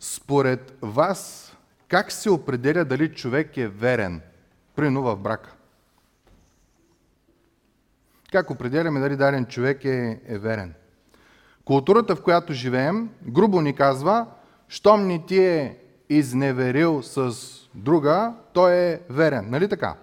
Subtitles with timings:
[0.00, 1.52] Според вас,
[1.88, 4.20] как се определя дали човек е верен,
[4.76, 5.52] прино в брака?
[8.32, 10.74] Как определяме дали даден човек е, е верен?
[11.64, 14.26] Културата, в която живеем, грубо ни казва,
[14.68, 17.34] щом ни ти е изневерил с
[17.74, 19.50] друга, той е верен.
[19.50, 19.94] Нали така?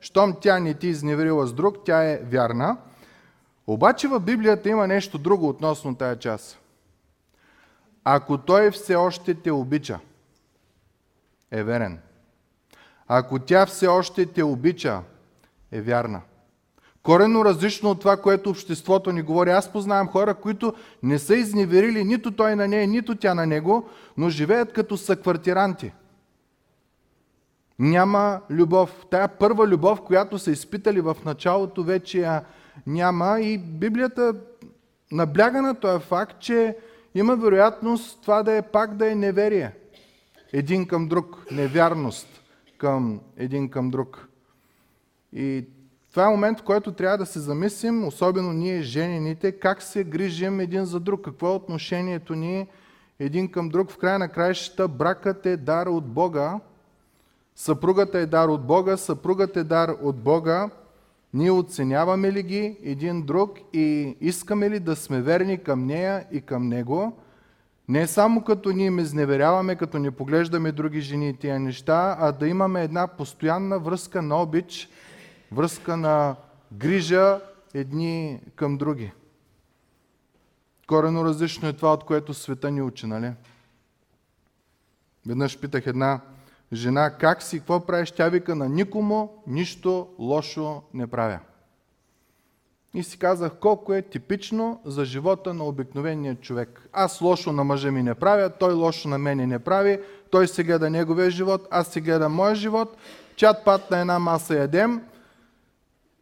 [0.00, 2.76] Щом тя не ти изневерила с друг, тя е вярна.
[3.66, 6.59] Обаче в Библията има нещо друго относно тая част.
[8.04, 9.98] Ако той все още те обича,
[11.50, 11.98] е верен.
[13.08, 15.02] Ако тя все още те обича,
[15.72, 16.20] е вярна.
[17.02, 19.50] Корено различно от това, което обществото ни говори.
[19.50, 23.88] Аз познавам хора, които не са изневерили нито той на нея, нито тя на него,
[24.16, 25.92] но живеят като съквартиранти.
[27.78, 29.06] Няма любов.
[29.10, 32.44] Тая първа любов, която са изпитали в началото, вече я
[32.86, 33.40] няма.
[33.40, 34.34] И Библията
[35.12, 36.76] набляга на този факт, че
[37.14, 39.72] има вероятност това да е пак да е неверие.
[40.52, 41.46] Един към друг.
[41.50, 42.26] Невярност
[42.78, 44.28] към един към друг.
[45.32, 45.64] И
[46.10, 50.60] това е момент, в който трябва да се замислим, особено ние, женените, как се грижим
[50.60, 52.66] един за друг, какво е отношението ни
[53.18, 53.90] един към друг.
[53.90, 56.60] В края на краищата бракът е дар от Бога,
[57.56, 60.70] съпругата е дар от Бога, съпругът е дар от Бога.
[61.34, 66.40] Ние оценяваме ли ги един друг и искаме ли да сме верни към нея и
[66.40, 67.18] към него,
[67.88, 72.32] не само като ние ме изневеряваме, като не поглеждаме други жени и тия неща, а
[72.32, 74.88] да имаме една постоянна връзка на обич,
[75.52, 76.36] връзка на
[76.72, 77.40] грижа
[77.74, 79.12] едни към други.
[80.86, 83.32] Корено различно е това, от което света ни учи, нали?
[85.26, 86.20] Веднъж питах една
[86.72, 88.10] жена, как си, какво правиш?
[88.10, 91.38] Тя вика, на никому нищо лошо не правя.
[92.94, 96.88] И си казах колко е типично за живота на обикновения човек.
[96.92, 100.00] Аз лошо на мъжа ми не правя, той лошо на мене не прави,
[100.30, 102.96] той се гледа неговия живот, аз се гледам моя живот,
[103.36, 105.02] чат пат на една маса ядем,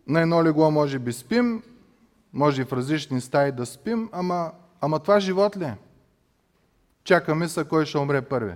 [0.06, 1.62] на едно легло може би спим,
[2.32, 5.76] може и в различни стаи да спим, ама, ама това живот ли е?
[7.04, 8.54] Чакаме се кой ще умре първи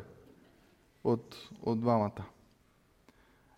[1.04, 2.22] от, от двамата.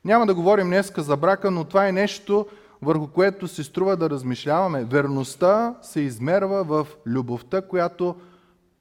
[0.04, 2.46] Няма да говорим днеска за брака, но това е нещо,
[2.82, 4.84] върху което се струва да размишляваме.
[4.84, 8.16] Верността се измерва в любовта, която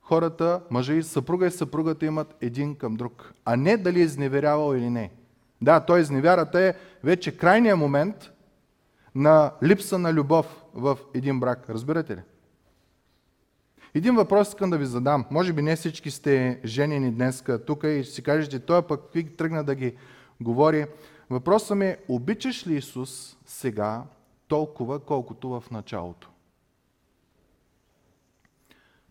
[0.01, 4.75] хората, мъжа и съпруга и съпругата имат един към друг, а не дали е изневерявал
[4.75, 5.11] или не.
[5.61, 6.73] Да, той изневярата е
[7.03, 8.31] вече крайният момент
[9.15, 11.69] на липса на любов в един брак.
[11.69, 12.21] Разбирате ли?
[13.95, 15.25] Един въпрос искам да ви задам.
[15.31, 19.63] Може би не всички сте женени днес тук и си кажете, той пък ви тръгна
[19.63, 19.95] да ги
[20.41, 20.85] говори.
[21.29, 24.03] Въпросът ми е, обичаш ли Исус сега
[24.47, 26.29] толкова, колкото в началото?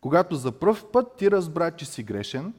[0.01, 2.55] Когато за пръв път ти разбра, че си грешен,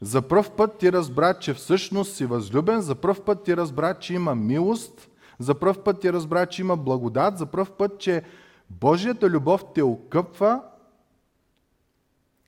[0.00, 4.14] за пръв път ти разбра, че всъщност си възлюбен, за пръв път ти разбра, че
[4.14, 8.22] има милост, за пръв път ти разбра, че има благодат, за пръв път, че
[8.70, 10.62] Божията любов те окъпва,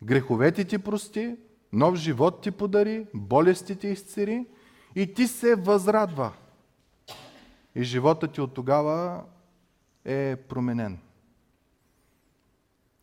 [0.02, 1.36] греховете ти прости,
[1.72, 4.46] нов живот ти подари, болестите изцери–
[4.94, 6.32] и ти се възрадва.
[7.74, 9.22] И живота ти от тогава
[10.04, 10.98] е променен.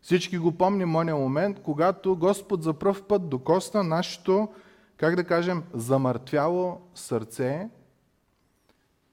[0.01, 4.49] Всички го помним ония момент, когато Господ за пръв път докосна нашето,
[4.97, 7.69] как да кажем, замъртвяло сърце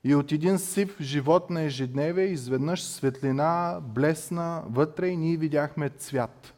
[0.05, 6.52] и от един сив живот на ежедневие изведнъж светлина блесна вътре и ние видяхме цвят,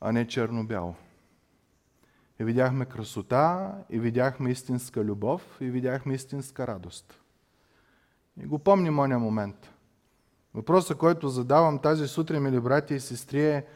[0.00, 0.94] а не черно-бяло.
[2.40, 7.20] И видяхме красота, и видяхме истинска любов, и видяхме истинска радост.
[8.42, 9.70] И го помним оня момент.
[10.54, 13.66] Въпросът, който задавам тази сутрин, мили братя и сестри, е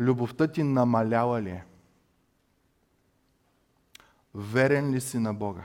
[0.00, 1.64] любовта ти намалява ли е?
[4.34, 5.62] Верен ли си на Бога?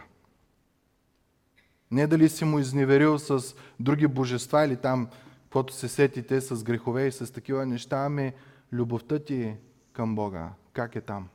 [1.92, 5.10] Не дали си му изневерил с други божества или там,
[5.44, 8.34] каквото се сетите, с грехове и с такива неща, ами
[8.74, 9.56] любовта ти
[10.00, 11.28] към Бога, как е там?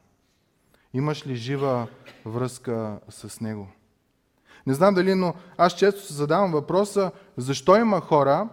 [0.94, 1.86] Имаш ли жива
[2.24, 3.68] връзка с Него?
[4.66, 8.48] Не знам дали, но аз често се задавам въпроса, защо има хора,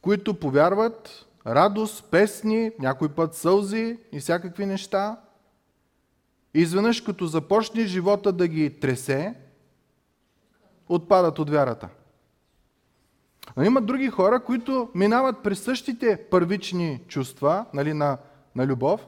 [0.00, 5.20] които повярват радост, песни, някой път сълзи и всякакви неща.
[6.54, 9.34] И изведнъж, като започне живота да ги тресе,
[10.88, 11.88] отпадат от вярата.
[13.56, 18.18] Но има други хора, които минават през същите първични чувства нали, на,
[18.54, 19.06] на любов,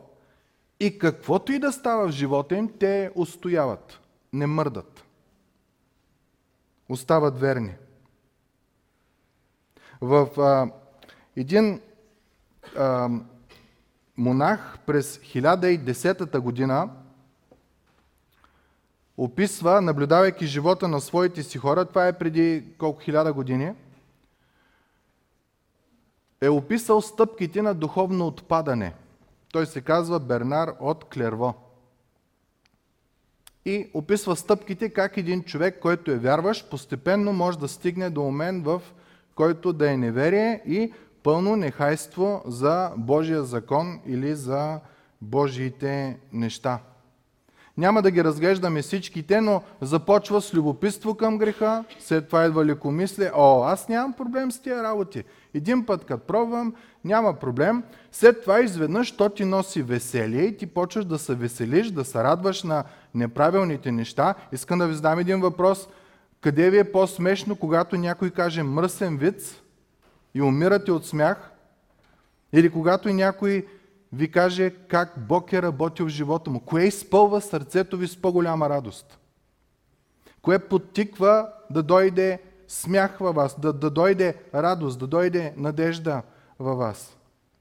[0.80, 4.00] и каквото и да става в живота им, те устояват,
[4.32, 5.04] не мърдат.
[6.88, 7.74] Остават верни.
[10.00, 10.70] В а,
[11.36, 11.80] един
[12.76, 13.10] а,
[14.16, 16.88] монах през 1010 година
[19.16, 23.72] описва, наблюдавайки живота на своите си хора, това е преди колко хиляда години,
[26.40, 28.94] е описал стъпките на духовно отпадане.
[29.52, 31.54] Той се казва Бернар от Клерво.
[33.64, 38.64] И описва стъпките как един човек, който е вярващ, постепенно може да стигне до момент,
[38.64, 38.82] в
[39.34, 40.92] който да е неверие и
[41.22, 44.80] пълно нехайство за Божия закон или за
[45.20, 46.80] Божиите неща.
[47.78, 53.30] Няма да ги разглеждаме всичките, но започва с любопитство към греха, след това идва лекомислие.
[53.34, 55.24] О, аз нямам проблем с тия работи.
[55.54, 57.82] Един път, като пробвам, няма проблем.
[58.12, 62.24] След това изведнъж то ти носи веселие и ти почваш да се веселиш, да се
[62.24, 62.84] радваш на
[63.14, 64.34] неправилните неща.
[64.52, 65.88] Искам да ви задам един въпрос.
[66.40, 69.62] Къде ви е по-смешно, когато някой каже мръсен виц
[70.34, 71.50] и умирате от смях?
[72.52, 73.66] Или когато някой
[74.12, 76.60] ви каже как Бог е работил в живота му.
[76.60, 79.18] Кое изпълва сърцето ви с по-голяма радост?
[80.42, 86.22] Кое подтиква да дойде смях във вас, да, да дойде радост, да дойде надежда
[86.58, 87.16] във вас?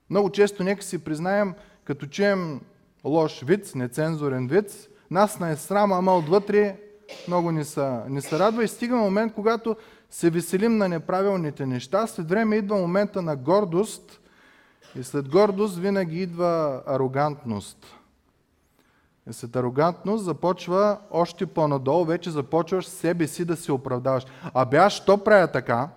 [0.10, 1.54] Много често, нека си признаем,
[1.84, 2.62] като чуем
[3.04, 6.80] лош виц, нецензурен виц, нас не е срама, ама отвътре
[7.28, 9.76] много ни се, ни се радва и стига момент, когато
[10.10, 12.08] се веселим на неправилните неща.
[12.08, 14.20] След време идва момента на гордост–
[14.96, 17.86] и след гордост винаги идва арогантност.
[19.30, 24.26] И след арогантност започва още по-надолу, вече започваш себе си да се оправдаваш.
[24.54, 25.90] А бе, аз що правя така?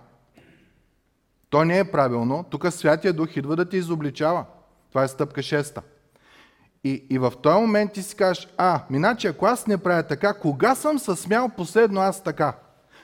[1.49, 2.45] То не е правилно.
[2.49, 4.45] Тук Святия Дух идва да те изобличава.
[4.89, 5.81] Това е стъпка 6.
[6.83, 10.33] И, и в този момент ти си кажеш, а, миначе, ако аз не правя така,
[10.33, 12.53] кога съм се смял последно аз така?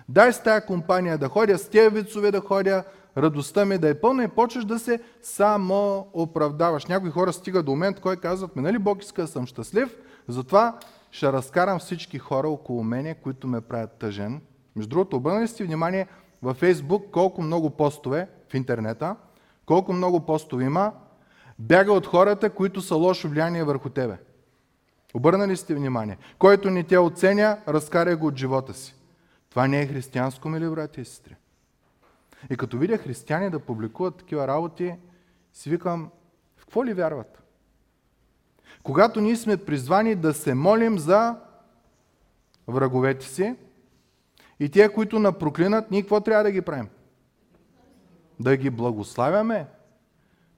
[0.09, 2.83] Дай с тая компания да ходя, с тези вицове да ходя,
[3.17, 6.85] радостта ми да е пълна и почваш да се само оправдаваш.
[6.85, 9.95] Някои хора стигат до момент, кой казват, ми нали Бог иска да съм щастлив,
[10.27, 10.79] затова
[11.11, 14.41] ще разкарам всички хора около мене, които ме правят тъжен.
[14.75, 16.07] Между другото, обърнали сте внимание
[16.41, 19.15] във Фейсбук колко много постове в интернета,
[19.65, 20.91] колко много постове има,
[21.59, 24.17] бяга от хората, които са лошо влияние върху тебе.
[25.13, 26.17] Обърнали сте внимание.
[26.39, 28.95] Който не те оценя, разкарай го от живота си.
[29.49, 31.35] Това не е християнско, мили брати и сестри.
[32.49, 34.93] И като видя християни да публикуват такива работи,
[35.53, 36.09] си викам,
[36.57, 37.43] в какво ли вярват?
[38.83, 41.35] Когато ние сме призвани да се молим за
[42.67, 43.55] враговете си
[44.59, 46.87] и тия, които напроклинат, ние какво трябва да ги правим?
[48.39, 49.67] Да ги благославяме.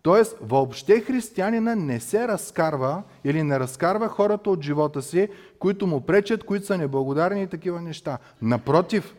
[0.02, 5.30] Тоест, въобще християнина не се разкарва или не разкарва хората от живота си,
[5.60, 8.18] които му пречат, които са неблагодарни и такива неща.
[8.42, 9.16] Напротив,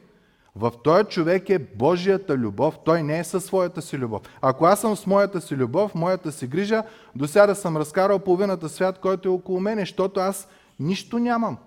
[0.57, 2.79] в този човек е Божията любов.
[2.85, 4.23] Той не е със своята си любов.
[4.41, 6.83] Ако аз съм с моята си любов, моята си грижа,
[7.15, 10.49] до сега съм разкарал половината свят, който е около мене, защото аз
[10.81, 11.59] нищо нямам.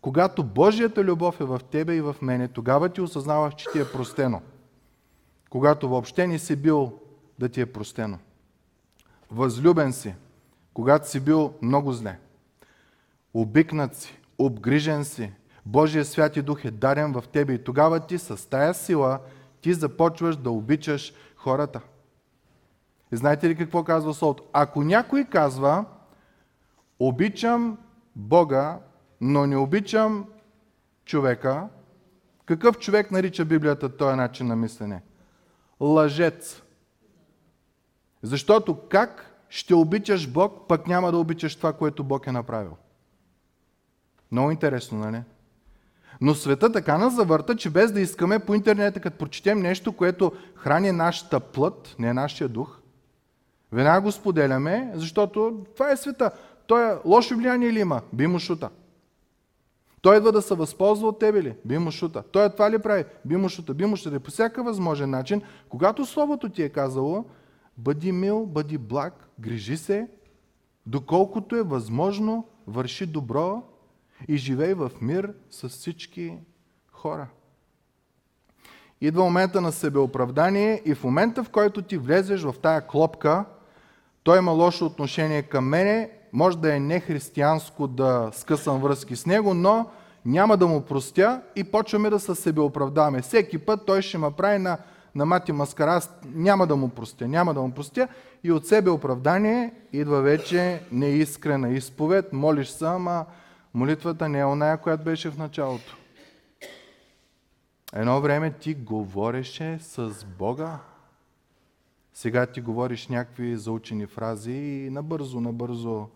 [0.00, 3.92] Когато Божията любов е в тебе и в мене, тогава ти осъзнаваш, че ти е
[3.92, 4.42] простено.
[5.50, 6.92] Когато въобще не си бил
[7.38, 8.18] да ти е простено.
[9.30, 10.14] Възлюбен си,
[10.74, 12.18] когато си бил много зле.
[13.34, 15.32] Обикнат си, обгрижен си,
[15.68, 19.20] Божия святи дух е дарен в тебе и тогава ти с тая сила
[19.60, 21.80] ти започваш да обичаш хората.
[23.12, 24.40] И знаете ли какво казва Солт?
[24.52, 25.84] Ако някой казва,
[26.98, 27.78] обичам
[28.16, 28.78] Бога,
[29.20, 30.26] но не обичам
[31.04, 31.68] човека,
[32.44, 35.02] какъв човек нарича Библията този начин на мислене?
[35.80, 36.62] Лъжец.
[38.22, 42.76] Защото как ще обичаш Бог, пък няма да обичаш това, което Бог е направил?
[44.32, 45.22] Много интересно, нали?
[46.20, 50.32] Но света така нас завърта, че без да искаме по интернета, като прочетем нещо, което
[50.54, 52.78] храни нашата плът, не нашия дух,
[53.72, 56.30] веднага го споделяме, защото това е света.
[56.66, 58.00] Той е лошо влияние ли има?
[58.12, 58.70] Би му шута.
[60.00, 61.54] Той идва да се възползва от тебе ли?
[61.64, 62.22] Би му шута.
[62.22, 63.04] Той е това ли прави?
[63.24, 63.74] Би му шута.
[63.74, 64.20] Би му шута.
[64.20, 67.24] По всяка възможен начин, когато Словото ти е казало,
[67.78, 70.08] бъди мил, бъди благ, грижи се,
[70.86, 73.62] доколкото е възможно, върши добро,
[74.28, 76.38] и живей в мир с всички
[76.92, 77.26] хора.
[79.00, 83.44] Идва момента на себеоправдание и в момента, в който ти влезеш в тая клопка,
[84.22, 89.54] той има лошо отношение към мене, може да е нехристиянско да скъсам връзки с него,
[89.54, 89.86] но
[90.24, 93.22] няма да му простя и почваме да се себеоправдаваме.
[93.22, 94.78] Всеки път той ще ме прави на,
[95.14, 98.08] на мати маскара, аз няма да му простя, няма да му простя
[98.44, 103.24] и от себе оправдание идва вече неискрена изповед, молиш се, ама
[103.74, 105.96] Молитвата не е оная, която беше в началото.
[107.92, 110.78] Едно време ти говореше с Бога.
[112.14, 116.08] Сега ти говориш някакви заучени фрази и набързо, набързо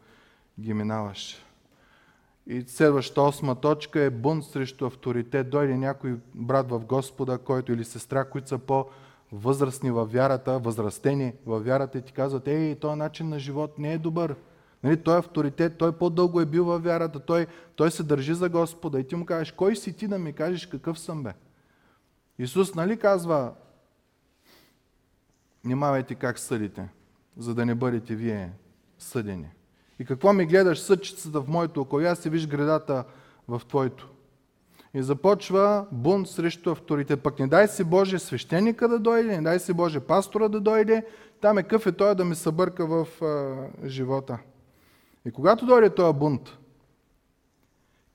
[0.60, 1.44] ги минаваш.
[2.46, 5.50] И следващата осма точка е бунт срещу авторитет.
[5.50, 11.64] Дойде някой брат в Господа, който или сестра, които са по-възрастни във вярата, възрастени във
[11.64, 14.36] вярата и ти казват, ей, този начин на живот не е добър.
[14.82, 17.46] Нали, той е авторитет, той по-дълго е бил във вярата, той,
[17.76, 20.66] той се държи за Господа и ти му кажеш, кой си ти да ми кажеш
[20.66, 21.32] какъв съм бе?
[22.38, 23.52] Исус нали казва,
[25.64, 26.88] внимавайте как съдите,
[27.36, 28.52] за да не бъдете вие
[28.98, 29.48] съдени.
[29.98, 31.98] И какво ми гледаш съдчицата в моето око?
[31.98, 33.04] Аз си виж гредата
[33.48, 34.08] в твоето.
[34.94, 37.22] И започва бунт срещу авторитет.
[37.22, 41.06] Пък не дай си Боже свещеника да дойде, не дай си Боже пастора да дойде.
[41.40, 44.38] Там е къв е той да ми събърка в а, живота.
[45.24, 46.58] И когато дойде този бунт,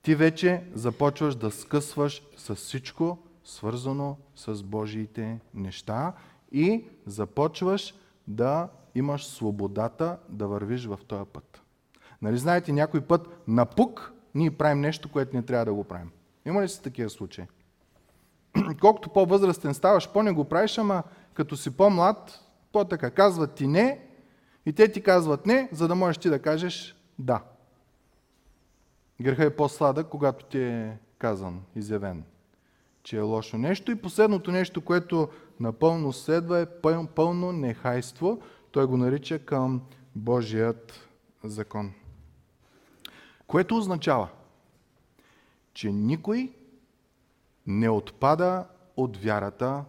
[0.02, 6.12] ти вече започваш да скъсваш с всичко, свързано с Божиите неща
[6.52, 7.94] и започваш
[8.26, 11.62] да имаш свободата да вървиш в този път.
[12.22, 16.10] Нали знаете, някой път напук ние правим нещо, което не трябва да го правим.
[16.46, 17.44] Има ли си такива случаи?
[18.80, 21.02] Колкото по-възрастен ставаш, по-не го правиш, ама
[21.34, 22.40] като си по-млад,
[22.72, 24.06] по-така казват ти не
[24.66, 27.42] и те ти казват не, за да можеш ти да кажеш да.
[29.20, 32.24] Греха е по-сладък, когато ти е казан, изявен,
[33.02, 33.90] че е лошо нещо.
[33.90, 35.28] И последното нещо, което
[35.60, 36.80] напълно следва е
[37.14, 38.42] пълно нехайство.
[38.70, 39.82] Той го нарича към
[40.14, 41.08] Божият
[41.44, 41.92] закон.
[43.46, 44.28] Което означава,
[45.74, 46.52] че никой
[47.66, 49.84] не отпада от вярата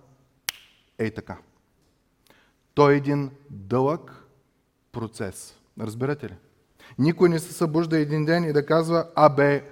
[0.98, 1.38] ей така.
[2.74, 4.25] Той е един дълъг
[4.91, 5.59] процес.
[5.79, 6.36] Разбирате ли?
[6.98, 9.63] Никой не се събужда един ден и да казва, абе,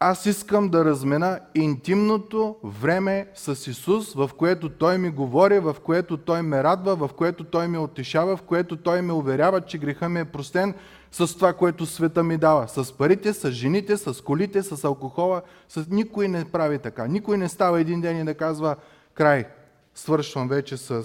[0.00, 6.16] аз искам да размена интимното време с Исус, в което Той ми говори, в което
[6.16, 10.08] Той ме радва, в което Той ме отешава, в което Той ме уверява, че греха
[10.08, 10.74] ми е простен
[11.12, 12.68] с това, което света ми дава.
[12.68, 15.42] С парите, с жените, с колите, с алкохола.
[15.68, 15.86] С...
[15.90, 17.06] Никой не прави така.
[17.06, 18.76] Никой не става един ден и да казва,
[19.14, 19.46] край,
[19.94, 21.04] свършвам вече с,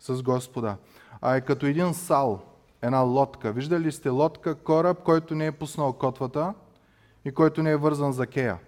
[0.00, 0.76] с Господа.
[1.20, 2.42] А е като един сал,
[2.86, 3.52] една лодка.
[3.52, 6.54] Виждали сте лодка, кораб, който не е пуснал котвата
[7.24, 8.58] и който не е вързан за кея.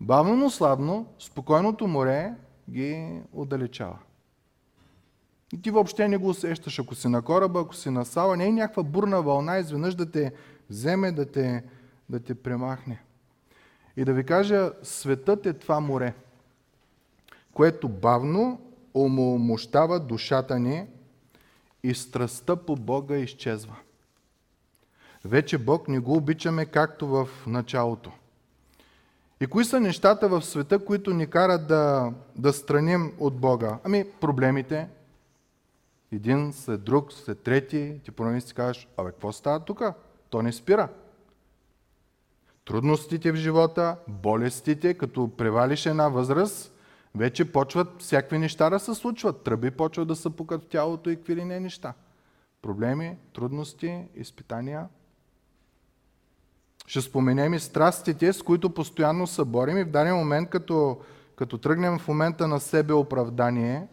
[0.00, 2.34] Бавно, но слабно, спокойното море
[2.70, 3.98] ги отдалечава.
[5.52, 8.46] И ти въобще не го усещаш, ако си на кораба, ако си на сала, не
[8.46, 10.32] е някаква бурна вълна, изведнъж да те
[10.70, 11.64] вземе, да те,
[12.08, 13.02] да те премахне.
[13.96, 16.14] И да ви кажа, светът е това море,
[17.52, 18.60] което бавно
[18.94, 20.86] омомощава душата ни
[21.82, 23.76] и страстта по Бога изчезва.
[25.24, 28.12] Вече Бог не го обичаме както в началото.
[29.40, 33.78] И кои са нещата в света, които ни карат да, да страним от Бога?
[33.84, 34.88] Ами проблемите.
[36.12, 39.82] Един след друг, след трети, ти поне си кажеш, абе, какво става тук?
[40.30, 40.88] То не спира.
[42.64, 46.71] Трудностите в живота, болестите, като превалиш една възраст,
[47.14, 49.42] вече почват всякакви неща да се случват.
[49.42, 51.94] Тръби почват да се пукат в тялото и какви ли не неща.
[52.62, 54.88] Проблеми, трудности, изпитания.
[56.86, 61.00] Ще споменем и страстите, с които постоянно се борим и в даден момент, като,
[61.36, 63.88] като тръгнем в момента на себе оправдание,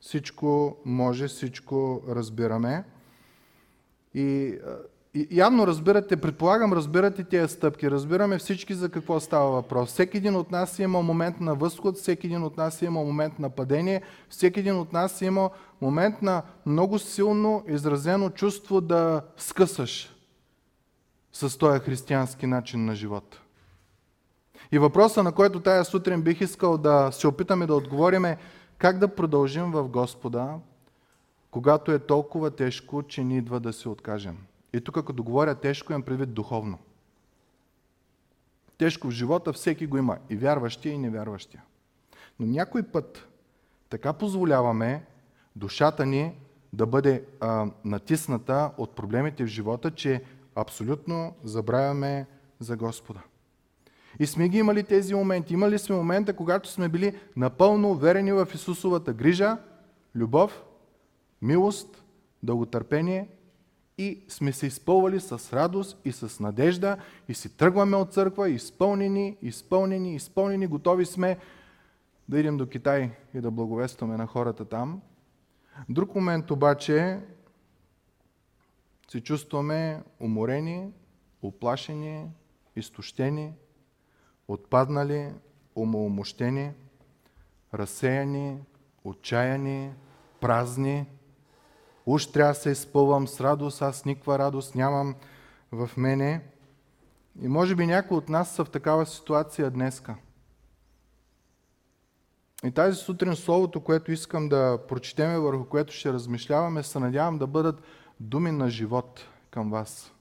[0.00, 2.84] всичко може, всичко разбираме.
[4.14, 4.58] И
[5.14, 9.88] явно разбирате, предполагам, разбирате тези стъпки, разбираме всички за какво става въпрос.
[9.88, 13.50] Всеки един от нас има момент на възход, всеки един от нас има момент на
[13.50, 15.50] падение, всеки един от нас има
[15.80, 20.16] момент на много силно изразено чувство да скъсаш
[21.32, 23.40] с този християнски начин на живот.
[24.72, 28.38] И въпроса, на който тая сутрин бих искал да се опитаме да отговорим е
[28.78, 30.54] как да продължим в Господа,
[31.50, 34.36] когато е толкова тежко, че ни идва да се откажем.
[34.72, 36.78] И тук, като говоря тежко, имам предвид духовно.
[38.78, 40.18] Тежко в живота всеки го има.
[40.30, 41.62] И вярващия, и невярващия.
[42.40, 43.28] Но някой път
[43.88, 45.04] така позволяваме
[45.56, 46.32] душата ни
[46.72, 50.22] да бъде а, натисната от проблемите в живота, че
[50.54, 52.26] абсолютно забравяме
[52.60, 53.20] за Господа.
[54.18, 55.54] И сме ги имали тези моменти.
[55.54, 59.58] Имали сме момента, когато сме били напълно уверени в Исусовата грижа,
[60.14, 60.62] любов,
[61.42, 62.04] милост,
[62.42, 63.28] дълготърпение
[64.00, 66.96] и сме се изпълвали с радост и с надежда
[67.28, 71.38] и си тръгваме от църква изпълнени, изпълнени, изпълнени, готови сме
[72.28, 75.00] да идем до Китай и да благовестваме на хората там.
[75.88, 77.20] Друг момент обаче
[79.10, 80.92] се чувстваме уморени,
[81.42, 82.26] оплашени,
[82.76, 83.52] изтощени,
[84.48, 85.32] отпаднали,
[85.76, 86.72] умоумощени,
[87.74, 88.58] разсеяни,
[89.04, 89.92] отчаяни,
[90.40, 91.06] празни.
[92.06, 95.14] Уж трябва да се изпълвам с радост, аз никаква радост нямам
[95.72, 96.40] в мене.
[97.42, 100.14] И може би някои от нас са в такава ситуация днеска.
[102.64, 107.46] И тази сутрин словото, което искам да прочетеме, върху което ще размишляваме, се надявам да
[107.46, 107.82] бъдат
[108.20, 110.12] думи на живот към вас,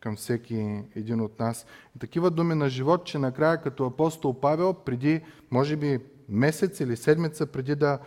[0.00, 1.66] към всеки един от нас.
[1.96, 5.20] И такива думи на живот, че накрая като апостол Павел, преди,
[5.50, 7.98] може би, месец или седмица преди да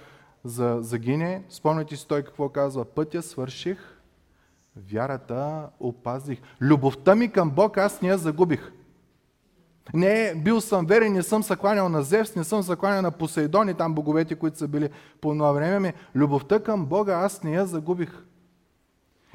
[0.45, 3.77] загине, спомняте си той какво казва, пътя свърших,
[4.75, 6.39] вярата опазих.
[6.61, 8.71] Любовта ми към Бог аз не я загубих.
[9.93, 13.11] Не, бил съм верен, не съм се кланял на Зевс, не съм се кланял на
[13.11, 14.89] Посейдон и там боговете, които са били
[15.21, 15.93] по това време ми.
[16.15, 18.23] Любовта към Бога аз не я загубих.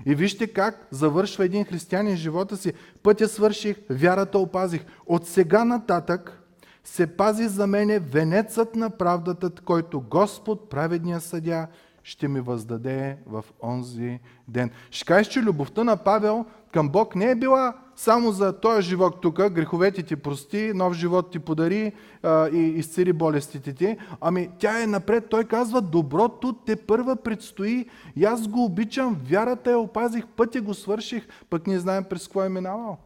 [0.07, 2.73] И вижте как завършва един християнин живота си.
[3.03, 4.85] Пътя свърших, вярата опазих.
[5.07, 6.43] От сега нататък
[6.85, 11.67] се пази за мене венецът на правдата, който Господ, праведния съдя,
[12.03, 14.71] ще ми въздаде в онзи ден.
[14.91, 19.21] Ще кажеш, че любовта на Павел към Бог не е била само за този живот
[19.21, 21.93] тук, греховете ти прости, нов живот ти подари
[22.23, 23.97] а, и изцери болестите ти.
[24.21, 25.25] Ами тя е напред.
[25.31, 30.75] Той казва, доброто те първа предстои и аз го обичам, вярата я опазих, пътя го
[30.75, 32.99] свърших, пък не знаем през какво е минавал.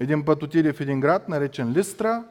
[0.00, 2.24] Един път отиде в един град, наречен Листра.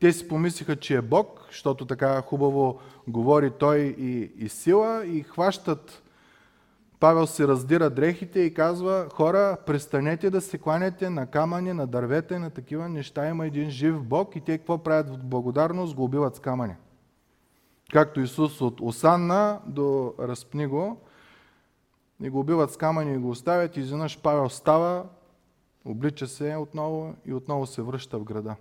[0.00, 5.22] Те си помислиха, че е Бог, защото така хубаво говори той и, и сила и
[5.22, 6.02] хващат
[7.02, 12.34] Павел си раздира дрехите и казва, хора, престанете да се кланяте на камъни, на дървета
[12.34, 13.28] и на такива неща.
[13.28, 15.94] Има един жив Бог и те какво правят в благодарност?
[15.94, 16.74] Го убиват с камъни.
[17.92, 21.00] Както Исус от Осанна до разпни го
[22.22, 23.76] и го убиват с камъни и го оставят.
[23.76, 25.04] И изведнъж Павел става,
[25.84, 28.56] облича се отново и отново се връща в града.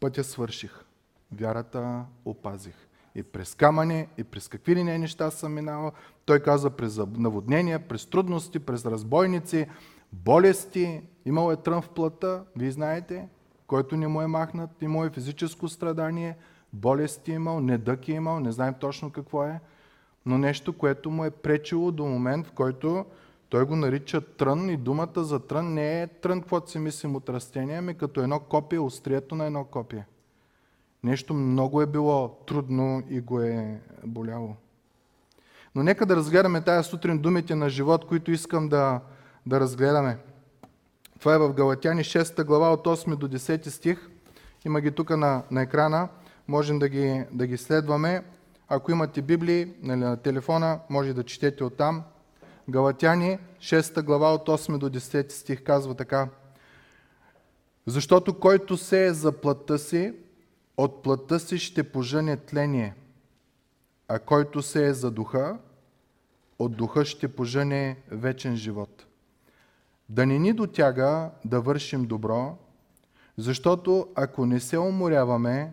[0.00, 0.84] Пътя свърших.
[1.32, 5.92] Вярата опазих и през камъни, и през какви ли не неща съм минал.
[6.24, 9.66] Той каза през наводнения, през трудности, през разбойници,
[10.12, 11.02] болести.
[11.24, 13.28] Имал е трън в плътта, вие знаете,
[13.66, 16.36] който не му е махнат, имал е физическо страдание,
[16.72, 19.60] болести имал, недък е имал, не знаем точно какво е,
[20.26, 23.04] но нещо, което му е пречило до момент, в който
[23.48, 27.28] той го нарича трън и думата за трън не е трън, каквото си мислим от
[27.28, 30.06] растение, ами като едно копие, острието на едно копие.
[31.04, 34.56] Нещо много е било трудно и го е боляло.
[35.74, 39.00] Но нека да разгледаме тази сутрин думите на живот, които искам да,
[39.46, 40.18] да разгледаме.
[41.20, 44.08] Това е в Галатяни 6 глава от 8 до 10 стих.
[44.64, 46.08] Има ги тук на, на екрана.
[46.48, 48.24] Можем да ги, да ги следваме.
[48.68, 52.02] Ако имате Библии нали, на телефона, може да четете оттам.
[52.70, 56.28] Галатяни 6 глава от 8 до 10 стих казва така.
[57.86, 60.14] Защото който се е за плътта си,
[60.76, 62.94] от плътта си ще пожъне тление,
[64.08, 65.58] а който се е за духа,
[66.58, 69.06] от духа ще пожъне вечен живот.
[70.08, 72.58] Да не ни дотяга да вършим добро,
[73.36, 75.72] защото ако не се уморяваме,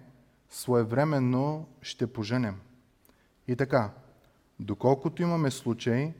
[0.49, 2.55] своевременно ще поженем.
[3.47, 3.91] И така,
[4.59, 6.13] доколкото имаме случай,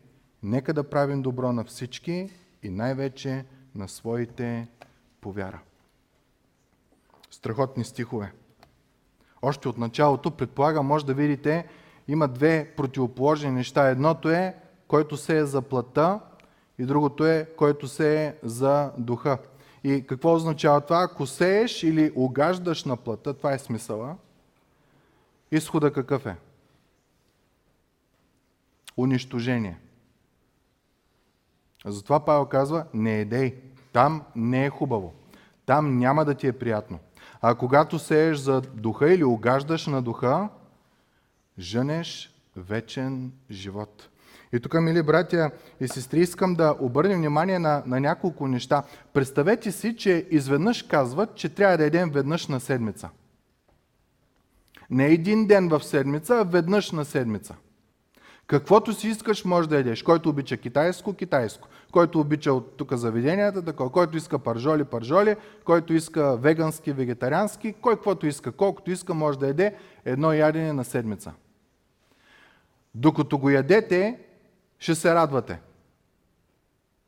[0.45, 2.29] нека да правим добро на всички
[2.63, 4.67] и най-вече на своите
[5.21, 5.60] повяра.
[7.31, 8.31] Страхотни стихове.
[9.41, 11.67] Още от началото, предполагам, може да видите,
[12.08, 13.89] има две противоположни неща.
[13.89, 14.55] Едното е,
[14.88, 16.19] който се е за плътта
[16.79, 19.38] и другото е, който се е за духа.
[19.84, 21.03] И какво означава това?
[21.03, 24.15] Ако сееш или огаждаш на плътта, това е смисъла,
[25.51, 26.36] изхода какъв е?
[28.97, 29.77] Унищожение.
[31.86, 33.56] Затова Павел казва, не едей.
[33.93, 35.13] Там не е хубаво.
[35.65, 37.00] Там няма да ти е приятно.
[37.41, 40.50] А когато сееш за духа или огаждаш на духа,
[41.60, 44.10] женеш вечен живот.
[44.54, 48.84] И тук, мили братя и сестри, искам да обърнем внимание на, на няколко неща.
[49.13, 53.10] Представете си, че изведнъж казват, че трябва да едем веднъж на седмица.
[54.89, 57.56] Не един ден в седмица, а веднъж на седмица.
[58.47, 60.03] Каквото си искаш, може да едеш.
[60.03, 61.67] Който обича китайско, китайско.
[61.91, 63.91] Който обича от тук заведенията, такова.
[63.91, 65.36] Който иска паржоли, паржоли.
[65.63, 67.73] Който иска вегански, вегетариански.
[67.73, 71.34] Кой каквото иска, колкото иска, може да еде едно ядене на седмица.
[72.95, 74.19] Докато го ядете,
[74.79, 75.60] ще се радвате.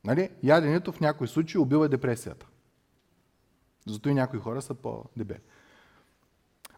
[0.04, 0.30] Нали?
[0.43, 2.45] Яденето в някои случаи убива депресията.
[3.88, 5.39] Зато и някои хора са по-дебели.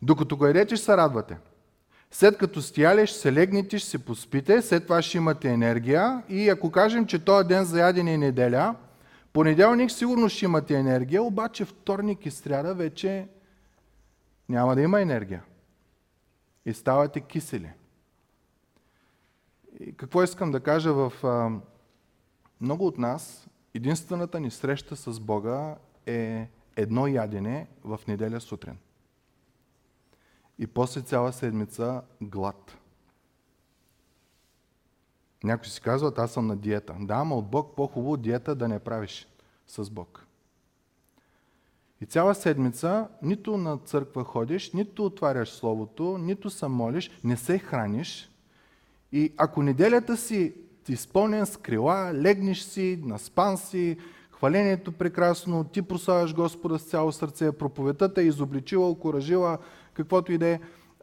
[0.01, 1.37] Докато го ядете, ще се радвате.
[2.11, 6.49] След като сте ще се легнете, ще се поспите, след това ще имате енергия и
[6.49, 8.75] ако кажем, че този ден за ядене е неделя,
[9.33, 13.27] понеделник сигурно ще имате енергия, обаче вторник и сряда вече
[14.49, 15.43] няма да има енергия.
[16.65, 17.71] И ставате кисели.
[19.79, 21.51] И какво искам да кажа в а,
[22.61, 28.77] много от нас, единствената ни среща с Бога е едно ядене в неделя сутрин.
[30.59, 32.77] И после цяла седмица глад.
[35.43, 36.95] Някой си казва, аз съм на диета.
[36.99, 39.27] Да, ама от Бог по-хубаво диета да не правиш
[39.67, 40.25] с Бог.
[42.01, 47.57] И цяла седмица нито на църква ходиш, нито отваряш Словото, нито се молиш, не се
[47.57, 48.31] храниш.
[49.11, 50.53] И ако неделята си
[50.87, 53.97] изпълнен с крила, легнеш си, наспан си,
[54.31, 59.57] хвалението прекрасно, ти прославяш Господа с цяло сърце, проповедата е изобличила, окоръжила,
[60.03, 60.59] каквото и да е.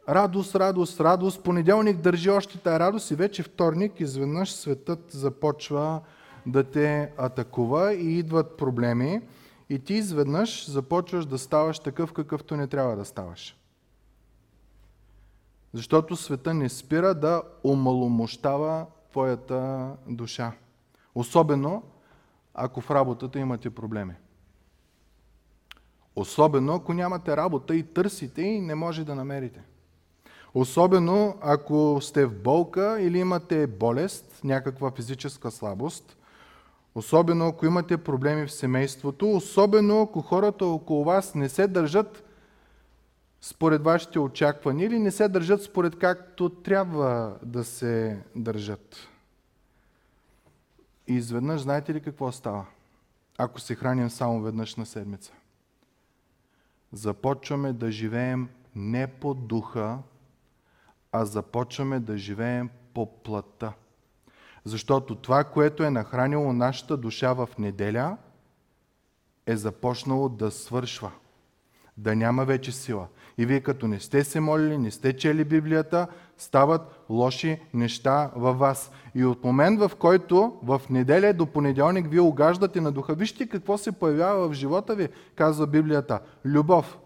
[0.09, 1.43] Радост, радост, радост.
[1.43, 6.01] Понеделник държи още тая радост и вече вторник изведнъж светът започва
[6.45, 9.21] да те атакува и идват проблеми
[9.69, 13.57] и ти изведнъж започваш да ставаш такъв, какъвто не трябва да ставаш.
[15.73, 20.51] Защото света не спира да омаломощава твоята душа.
[21.15, 21.83] Особено,
[22.53, 24.13] ако в работата имате проблеми.
[26.17, 29.61] Особено, ако нямате работа и търсите и не може да намерите.
[30.53, 36.17] Особено, ако сте в болка или имате болест, някаква физическа слабост.
[36.95, 39.31] Особено, ако имате проблеми в семейството.
[39.31, 42.23] Особено, ако хората около вас не се държат
[43.41, 48.95] според вашите очаквания или не се държат според както трябва да се държат.
[51.07, 52.65] И изведнъж знаете ли какво става?
[53.37, 55.33] Ако се храним само веднъж на седмица.
[56.97, 59.99] Започваме да живеем не по духа,
[61.11, 63.73] а започваме да живеем по плътта.
[64.63, 68.17] Защото това, което е нахранило нашата душа в неделя,
[69.45, 71.11] е започнало да свършва.
[71.97, 73.07] Да няма вече сила.
[73.37, 78.59] И вие като не сте се молили, не сте чели Библията, стават лоши неща във
[78.59, 78.91] вас.
[79.15, 83.77] И от момент, в който в неделя до понеделник вие огаждате на духа, вижте какво
[83.77, 86.19] се появява в живота ви, казва Библията.
[86.45, 86.97] Любов,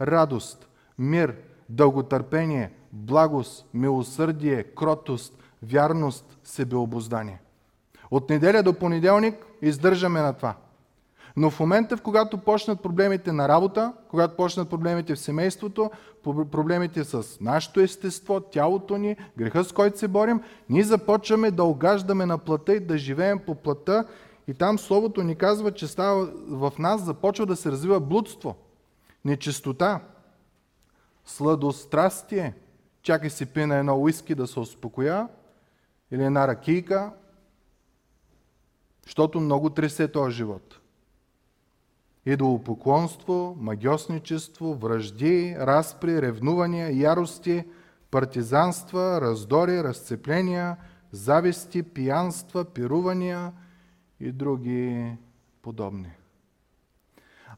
[0.00, 0.68] радост,
[0.98, 1.34] мир,
[1.68, 7.40] дълготърпение, благост, милосърдие, кротост, вярност, себеобоздание.
[8.10, 10.54] От неделя до понеделник издържаме на това.
[11.36, 15.90] Но в момента, в когато почнат проблемите на работа, когато почнат проблемите в семейството,
[16.24, 22.26] проблемите с нашето естество, тялото ни, греха с който се борим, ние започваме да огаждаме
[22.26, 24.04] на плата и да живеем по плата
[24.48, 28.56] и там Словото ни казва, че става, в нас започва да се развива блудство,
[29.24, 30.00] нечистота,
[31.24, 32.54] сладострастие.
[33.02, 35.28] Чакай си пина едно уиски да се успокоя
[36.10, 37.12] или една ракийка,
[39.04, 40.81] защото много тресе този живот
[42.26, 47.64] идолопоклонство, магиосничество, връжди, разпри, ревнувания, ярости,
[48.10, 50.76] партизанства, раздори, разцепления,
[51.12, 53.52] зависти, пиянства, пирувания
[54.20, 55.12] и други
[55.62, 56.12] подобни.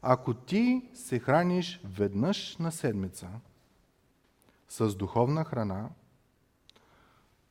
[0.01, 3.27] Ако ти се храниш веднъж на седмица
[4.69, 5.89] с духовна храна,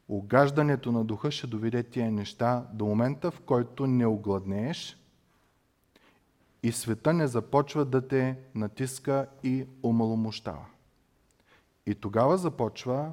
[0.09, 4.99] огаждането на духа ще доведе тия неща до момента, в който не огладнееш–
[6.65, 10.67] и света не започва да те натиска и омаломощава.
[11.87, 13.13] И тогава започва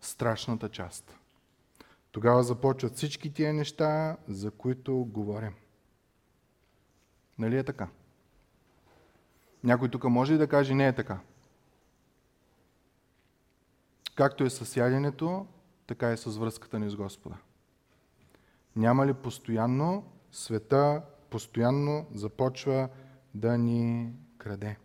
[0.00, 1.16] страшната част.
[2.12, 5.54] Тогава започват всички тия неща, за които говорим.
[7.38, 7.88] Нали е така?
[9.64, 11.20] Някой тук може ли да каже, не е така?
[14.14, 15.46] Както е с яденето,
[15.86, 17.36] така и с връзката ни с Господа.
[18.76, 22.88] Няма ли постоянно света постоянно започва
[23.34, 24.76] да ни краде.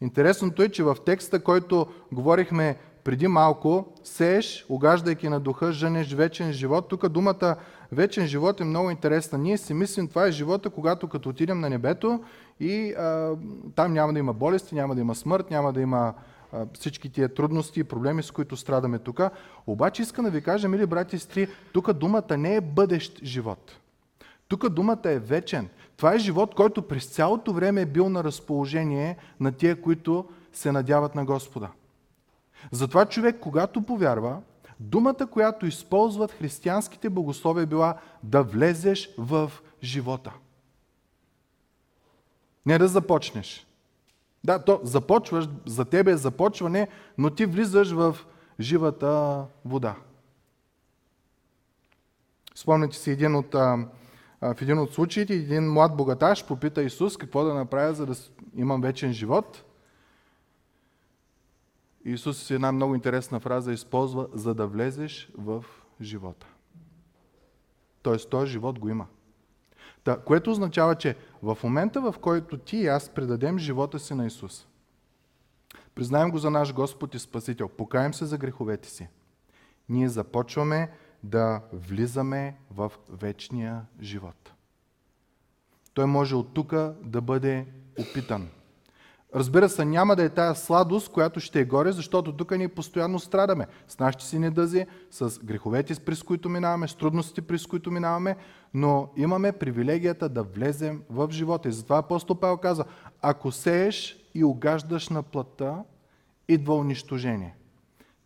[0.00, 6.52] Интересното е, че в текста, който говорихме преди малко, сееш, огаждайки на духа, женеш вечен
[6.52, 6.88] живот.
[6.88, 7.56] Тук думата
[7.92, 9.38] вечен живот е много интересна.
[9.38, 12.24] Ние си мислим, това е живота, когато като отидем на небето
[12.60, 13.36] и а,
[13.74, 16.14] там няма да има болести, няма да има смърт, няма да има
[16.74, 19.20] всички тия трудности и проблеми, с които страдаме тук.
[19.66, 23.81] Обаче искам да ви кажа, мили брати и сестри, тук думата не е бъдещ живот.
[24.52, 25.68] Тук думата е вечен.
[25.96, 30.72] Това е живот, който през цялото време е бил на разположение на тия, които се
[30.72, 31.68] надяват на Господа.
[32.70, 34.40] Затова човек, когато повярва,
[34.80, 40.32] думата, която използват християнските богослови е била да влезеш в живота.
[42.66, 43.66] Не да започнеш.
[44.44, 46.88] Да, то започваш, за тебе е започване,
[47.18, 48.16] но ти влизаш в
[48.60, 49.96] живата вода.
[52.54, 53.56] Спомняте си един от
[54.42, 58.14] в един от случаите един млад богаташ попита Исус какво да направя, за да
[58.56, 59.64] имам вечен живот.
[62.04, 65.64] Исус една много интересна фраза използва, за да влезеш в
[66.00, 66.46] живота.
[68.02, 69.06] Тоест, този живот го има.
[70.04, 74.26] Та, което означава, че в момента, в който ти и аз предадем живота си на
[74.26, 74.66] Исус,
[75.94, 79.08] признаем го за наш Господ и Спасител, покаем се за греховете си,
[79.88, 80.90] ние започваме
[81.22, 84.52] да влизаме в вечния живот.
[85.94, 87.66] Той може от тук да бъде
[87.98, 88.48] опитан.
[89.34, 93.18] Разбира се, няма да е тая сладост, която ще е горе, защото тук ние постоянно
[93.18, 98.36] страдаме с нашите си недъзи, с греховете, през които минаваме, с трудностите, през които минаваме,
[98.74, 101.68] но имаме привилегията да влезем в живота.
[101.68, 102.84] И затова апостол Павел каза,
[103.22, 105.84] ако сееш и угаждаш на плътта,
[106.48, 107.54] идва унищожение.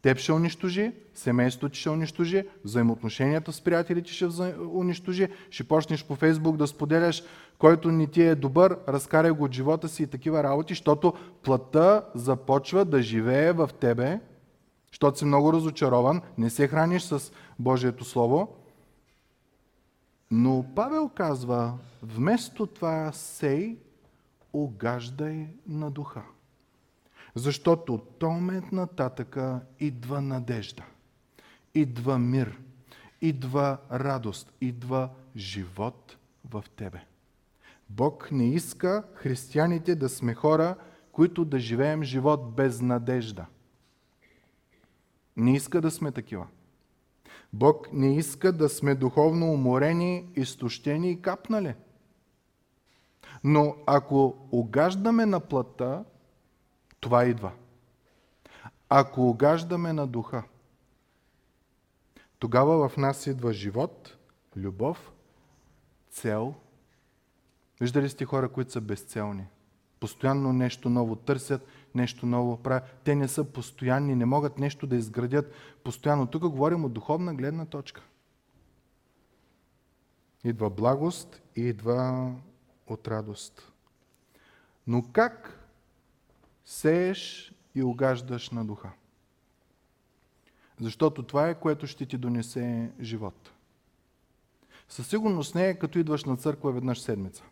[0.07, 4.27] Теб ще унищожи, семейството ти ще унищожи, взаимоотношенията с приятелите ще
[4.75, 7.23] унищожи, ще почнеш по Фейсбук да споделяш
[7.59, 12.05] който не ти е добър, разкарай го от живота си и такива работи, защото плътта
[12.14, 14.21] започва да живее в тебе,
[14.92, 18.57] защото си много разочарован, не се храниш с Божието Слово.
[20.31, 23.77] Но Павел казва, вместо това сей,
[24.53, 26.23] огаждай на духа.
[27.37, 30.85] Защото от този момент нататъка идва надежда,
[31.75, 32.59] идва мир,
[33.20, 36.16] идва радост, идва живот
[36.51, 37.01] в тебе.
[37.90, 40.77] Бог не иска християните да сме хора,
[41.12, 43.46] които да живеем живот без надежда.
[45.37, 46.46] Не иска да сме такива.
[47.53, 51.75] Бог не иска да сме духовно уморени, изтощени и капнали.
[53.44, 56.05] Но ако огаждаме на плътта,
[57.07, 57.53] това идва.
[58.88, 60.42] Ако огаждаме на духа,
[62.38, 64.16] тогава в нас идва живот,
[64.57, 65.12] любов,
[66.11, 66.55] цел–
[67.81, 69.47] Виждали сте хора, които са безцелни?
[70.01, 72.85] Постоянно нещо ново търсят, нещо ново правят.
[73.05, 75.53] Те не са постоянни, не могат нещо да изградят
[75.85, 76.27] постоянно.
[76.27, 78.03] Тук говорим от духовна гледна точка.
[80.45, 82.33] Идва благост и идва
[82.87, 83.73] от радост.
[84.87, 85.65] Но как
[86.66, 88.90] сееш и огаждаш на духа?
[90.81, 93.52] Защото това е, което ще ти донесе живот.
[94.88, 97.44] Със сигурност не е като идваш на църква веднъж седмица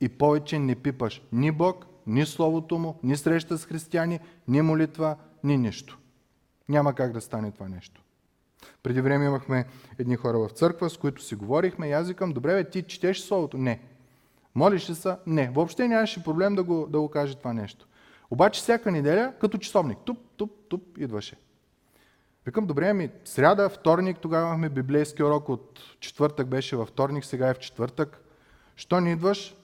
[0.00, 5.16] и повече не пипаш ни Бог, ни Словото Му, ни среща с християни, ни молитва,
[5.44, 5.98] ни нищо.
[6.68, 8.02] Няма как да стане това нещо.
[8.82, 9.66] Преди време имахме
[9.98, 13.20] едни хора в църква, с които си говорихме и аз викам, добре, бе, ти четеш
[13.20, 13.58] Словото?
[13.58, 13.80] Не.
[14.54, 15.18] Молиш ли са?
[15.26, 15.50] Не.
[15.50, 17.86] Въобще нямаше проблем да го, да го каже това нещо.
[18.32, 21.36] Обаче всяка неделя, като часовник, туп, туп, туп, идваше.
[22.46, 27.48] Викам, добре, ми сряда, вторник, тогава имахме библейски урок от четвъртък беше във вторник, сега
[27.48, 28.24] е в четвъртък.
[28.76, 29.56] Що не идваш?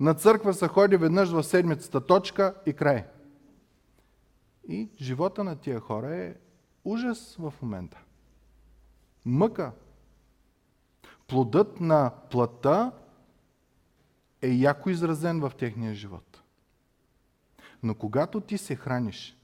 [0.00, 3.04] На църква се ходи веднъж в седмицата, точка и край.
[4.68, 6.34] И живота на тия хора е
[6.84, 7.98] ужас в момента.
[9.24, 9.72] Мъка.
[11.26, 12.92] Плодът на плътта
[14.42, 16.42] е яко изразен в техния живот.
[17.82, 19.36] Но когато ти се храниш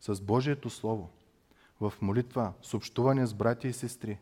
[0.00, 1.10] с Божието Слово,
[1.80, 4.18] в молитва, с общуване с братя и сестри,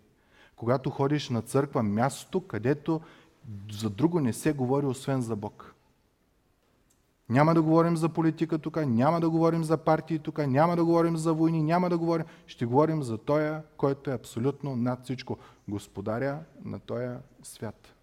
[0.57, 3.01] когато ходиш на църква, място, където
[3.73, 5.75] за друго не се говори, освен за Бог.
[7.29, 11.17] Няма да говорим за политика тук, няма да говорим за партии тук, няма да говорим
[11.17, 12.27] за войни, няма да говорим.
[12.47, 15.39] Ще говорим за Тоя, който е абсолютно над всичко.
[15.69, 17.95] Господаря на Тоя свят.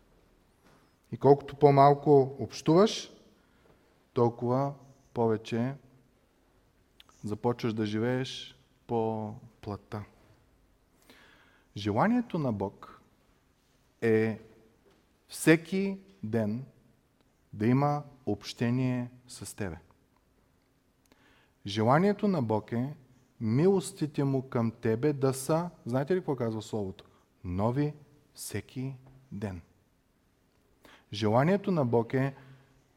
[1.12, 3.12] И колкото по-малко общуваш,
[4.14, 4.74] толкова
[5.14, 5.76] повече
[7.24, 8.56] започваш да живееш
[8.88, 10.04] по плата.
[11.78, 13.02] Желанието на Бог
[14.02, 14.40] е
[15.28, 16.66] всеки ден
[17.54, 19.78] да има общение с тебе.
[21.66, 22.96] Желанието на Бог е
[23.42, 27.06] милостите му към тебе да са, знаете ли какво казва Словото?
[27.44, 27.94] Нови
[28.34, 28.96] всеки
[29.32, 29.62] ден.
[31.14, 32.36] Желанието на Бог е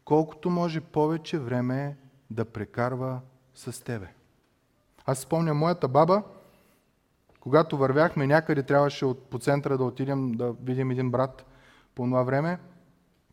[0.05, 1.96] колкото може повече време
[2.33, 3.21] да прекарва
[3.55, 4.09] с тебе.
[5.07, 6.23] Аз спомня моята баба,
[7.40, 11.47] когато вървяхме някъде, трябваше от, по центъра да отидем да видим един брат
[11.95, 12.59] по това време.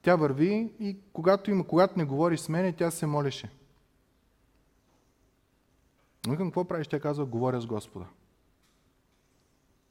[0.02, 3.50] Тя върви и когато, има, когато не говори с мене, тя се молеше.
[6.28, 6.88] Викам, какво правиш?
[6.88, 8.06] Тя казва, говоря с Господа.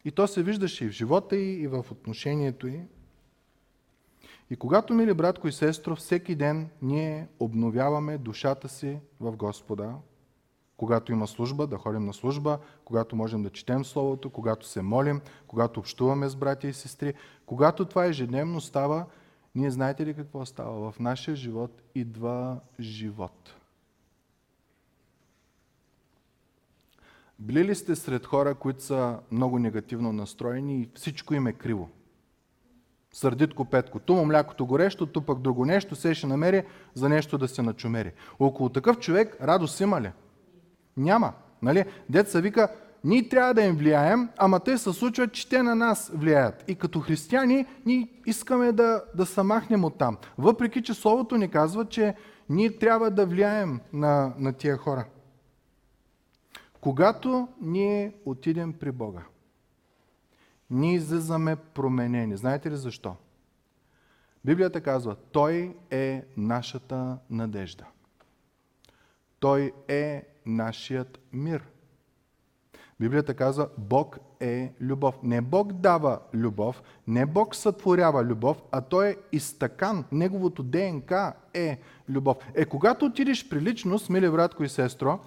[0.04, 2.80] И то се виждаше и в живота й, и в отношението й.
[4.50, 9.94] И когато, мили братко и сестро, всеки ден ние обновяваме душата си в Господа,
[10.76, 15.20] когато има служба, да ходим на служба, когато можем да четем Словото, когато се молим,
[15.46, 17.14] когато общуваме с братя и сестри,
[17.46, 19.06] когато това ежедневно става,
[19.54, 20.92] ние знаете ли какво става?
[20.92, 23.54] В нашия живот идва живот.
[27.38, 31.88] Били ли сте сред хора, които са много негативно настроени и всичко им е криво?
[33.18, 33.98] Сърдитко петко.
[33.98, 36.62] Ту му млякото горещо, ту пък друго нещо, се ще намери
[36.94, 38.12] за нещо да се начумери.
[38.38, 40.10] Около такъв човек радост има ли?
[40.96, 41.32] Няма.
[41.62, 41.84] Нали?
[42.10, 42.68] Деца вика,
[43.04, 46.64] ние трябва да им влияем, ама те се случват, че те на нас влияят.
[46.68, 50.16] И като християни, ние искаме да, да се махнем от там.
[50.38, 52.14] Въпреки, че Словото ни казва, че
[52.48, 55.04] ние трябва да влияем на, на тия хора.
[56.80, 59.22] Когато ние отидем при Бога,
[60.70, 62.36] ние излизаме променени.
[62.36, 63.16] Знаете ли защо?
[64.44, 67.84] Библията казва, Той е нашата надежда.
[69.40, 71.64] Той е нашият мир.
[73.00, 75.18] Библията казва, Бог е любов.
[75.22, 80.04] Не Бог дава любов, не Бог сътворява любов, а Той е изтъкан.
[80.12, 82.36] Неговото ДНК е любов.
[82.54, 85.18] Е, когато отидеш при личност, мили братко и сестро,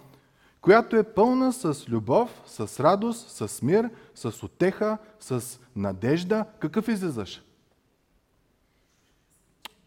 [0.62, 7.43] която е пълна с любов, с радост, с мир, с отеха, с надежда, какъв излизаш?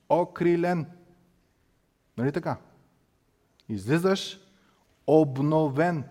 [0.08, 0.86] Окрилен.
[2.18, 2.56] Нали така?
[3.68, 4.40] Излизаш
[5.06, 6.04] обновен.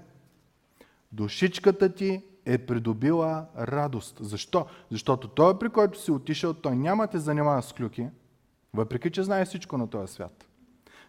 [1.12, 4.17] Душичката ти е придобила радост.
[4.19, 4.65] Защо?
[4.91, 8.08] Защото той, при който си отишъл, той няма те занимава с клюки,
[8.73, 10.47] въпреки че знае всичко на този свят.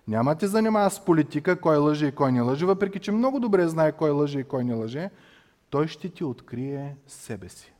[0.08, 3.68] Няма те занимава с политика, кой лъже и кой не лъже, въпреки че много добре
[3.68, 5.10] знае кой лъже и кой не лъже,
[5.70, 7.72] той ще ти открие себе си.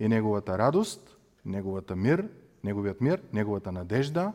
[0.00, 2.28] И неговата радост, неговата мир,
[2.64, 4.32] неговият мир, неговата надежда,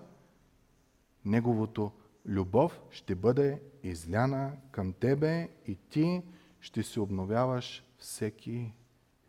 [1.26, 1.92] неговото
[2.26, 6.24] любов ще бъде изляна към тебе и ти
[6.60, 8.74] ще се обновяваш всеки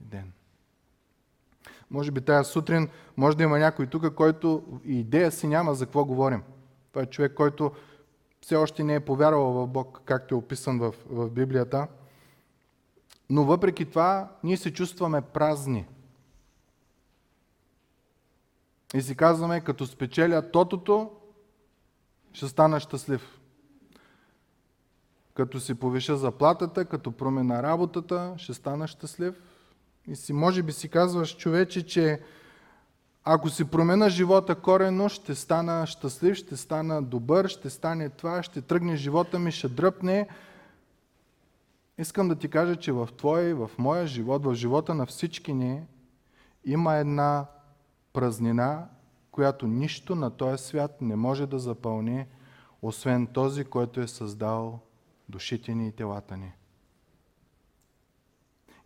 [0.01, 0.33] ден.
[1.91, 6.05] Може би тази сутрин може да има някой тук, който идея си няма за какво
[6.05, 6.43] говорим.
[6.97, 7.73] Това е човек, който
[8.41, 11.89] все още не е повярвал в Бог, както е описан в, в Библията.
[13.31, 15.87] Но въпреки това, ние се чувстваме празни.
[18.95, 21.11] И си казваме, като спечеля тотото,
[22.33, 23.41] ще стана щастлив.
[25.35, 29.43] Като си повиша заплатата, като промена работата, ще стана щастлив.
[30.07, 32.21] И си, може би си казваш, човече, че
[33.29, 38.63] ако си промена живота корено, ще стана щастлив, ще стана добър, ще стане това, ще
[38.63, 40.29] тръгне живота ми, ще дръпне.
[41.99, 45.55] Искам да ти кажа, че в твоя и в моя живот, в живота на всички
[45.55, 45.83] ни,
[46.65, 47.47] има една
[48.13, 48.89] празнина,
[49.31, 52.27] която нищо на този свят не може да запълни,
[52.83, 54.81] освен този, който е създал
[55.29, 56.53] душите ни и телата ни.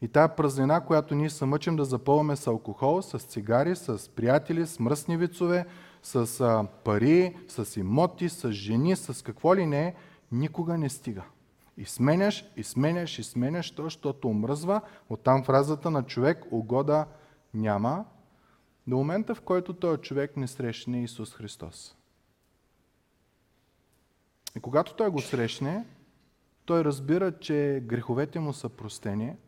[0.03, 4.67] И тая празнина, която ние се мъчим да запълваме с алкохол, с цигари, с приятели,
[4.67, 5.67] с мръсни вицове,
[6.03, 9.95] с а, пари, с имоти, с жени, с какво ли не,
[10.33, 11.23] никога не стига.
[11.77, 14.81] И сменяш, и сменяш, и сменяш то, защото омръзва.
[15.11, 17.07] Оттам фразата на човек угода
[17.55, 18.05] няма.
[18.87, 21.97] До момента, в който този човек не срещне Исус Христос.
[24.57, 25.85] И когато той го срещне,
[26.65, 29.37] той разбира, че греховете му са простени–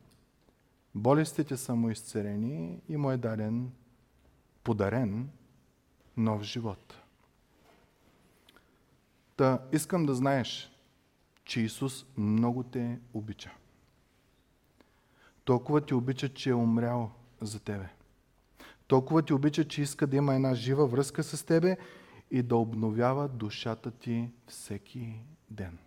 [0.94, 3.72] Болестите са му изцерени и му е даден,
[4.64, 5.30] подарен
[6.16, 6.94] нов живот.
[9.36, 10.70] Та искам да знаеш,
[11.44, 13.50] че Исус много те обича.
[15.44, 17.88] Толкова ти обича, че е умрял за тебе.
[18.86, 21.76] Толкова ти обича, че иска да има една жива връзка с тебе
[22.30, 25.78] и да обновява душата ти всеки ден.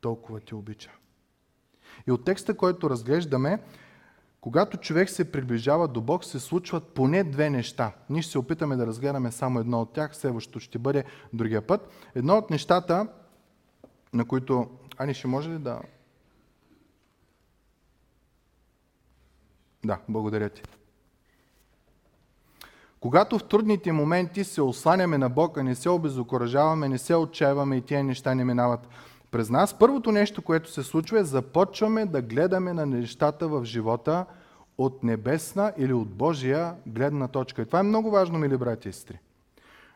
[0.00, 0.90] Толкова ти обича.
[2.06, 3.58] И от текста, който разглеждаме,
[4.40, 7.92] когато човек се приближава до Бог, се случват поне две неща.
[8.10, 11.88] Ние ще се опитаме да разгледаме само едно от тях, следващото ще бъде другия път.
[12.14, 13.06] Едно от нещата,
[14.12, 14.70] на които...
[14.98, 15.80] Ани, ще може ли да...
[19.84, 20.62] Да, благодаря ти.
[23.00, 27.76] Когато в трудните моменти се осланяме на Бог, а не се обезокоръжаваме, не се отчаяваме
[27.76, 28.88] и тия неща не минават
[29.32, 34.26] през нас, първото нещо, което се случва е започваме да гледаме на нещата в живота
[34.78, 37.62] от небесна или от Божия гледна точка.
[37.62, 39.18] И това е много важно, мили брати и сестри.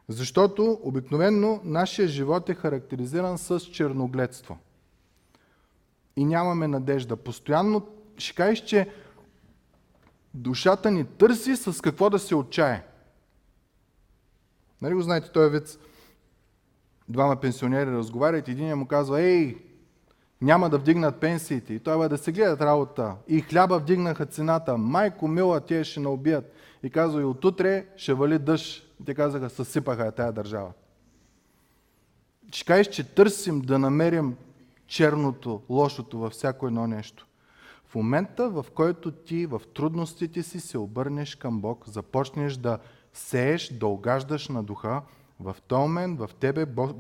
[0.09, 4.59] Защото обикновенно нашия живот е характеризиран с черногледство.
[6.17, 7.17] И нямаме надежда.
[7.17, 7.87] Постоянно
[8.19, 8.91] ще кажеш, че
[10.35, 12.87] душата ни търси с какво да се отчае.
[14.83, 15.79] Нали го знаете този вид?
[17.09, 19.57] Двама пенсионери разговарят, един му казва, ей,
[20.41, 21.75] няма да вдигнат пенсиите.
[21.75, 23.15] И той да се гледат работа.
[23.29, 24.77] И хляба вдигнаха цената.
[24.77, 26.53] Майко мила, те ще наубият.
[26.83, 28.83] И казва, и отутре ще вали дъжд.
[29.07, 30.73] Те казаха, съсипаха тая държава.
[32.53, 34.37] Ще кажеш, че търсим да намерим
[34.87, 37.27] черното, лошото във всяко едно нещо.
[37.87, 42.79] В момента, в който ти в трудностите си се обърнеш към Бог, започнеш да
[43.13, 45.03] сееш, да огаждаш на духа,
[45.41, 46.91] в този момент в тебе Бог,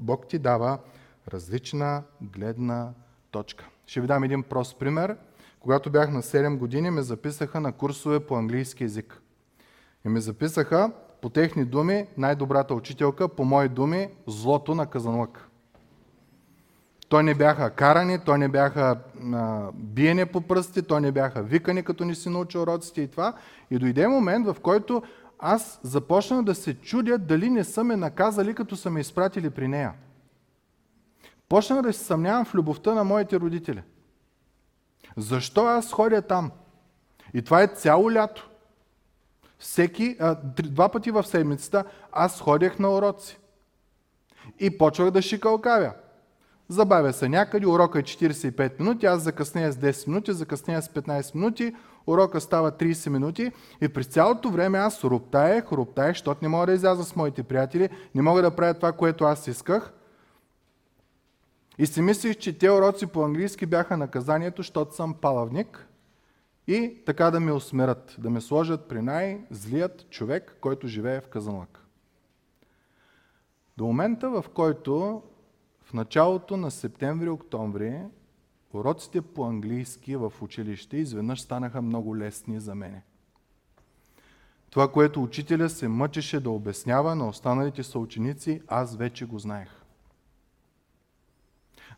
[0.00, 0.78] Бог ти дава
[1.28, 2.90] различна гледна
[3.30, 3.68] точка.
[3.86, 5.16] Ще ви дам един прост пример.
[5.60, 9.22] Когато бях на 7 години, ме записаха на курсове по английски язик.
[10.04, 15.48] И ме записаха, по техни думи, най-добрата учителка, по мои думи, злото на Казанлък.
[17.08, 18.98] Той не бяха карани, той не бяха
[19.32, 23.34] а, биене по пръсти, той не бяха викани, като ни си научи уроците и това.
[23.70, 25.02] И дойде момент, в който
[25.44, 29.68] аз започна да се чудя дали не са ме наказали, като са ме изпратили при
[29.68, 29.92] нея.
[31.48, 33.82] Почнах да се съмнявам в любовта на моите родители.
[35.16, 36.50] Защо аз ходя там?
[37.34, 38.50] И това е цяло лято.
[39.58, 43.38] Всеки, а, два пъти в седмицата аз ходях на уроци.
[44.58, 45.94] И почвах да шикалкавя.
[46.68, 51.34] Забавя се някъде, урока е 45 минути, аз закъснея с 10 минути, закъснея с 15
[51.34, 51.74] минути,
[52.06, 56.72] урока става 30 минути и през цялото време аз роптаех, роптаех, защото не мога да
[56.72, 59.92] изляза с моите приятели, не мога да правя това, което аз исках.
[61.78, 65.88] И си мислих, че те уроци по английски бяха наказанието, защото съм палавник
[66.66, 71.86] и така да ме усмират, да ме сложат при най-злият човек, който живее в Казанлък.
[73.76, 75.22] До момента, в който
[75.84, 78.04] в началото на септември-октомври
[78.74, 83.02] уроците по английски в училище изведнъж станаха много лесни за мене.
[84.70, 89.68] Това, което учителя се мъчеше да обяснява на останалите съученици, аз вече го знаех.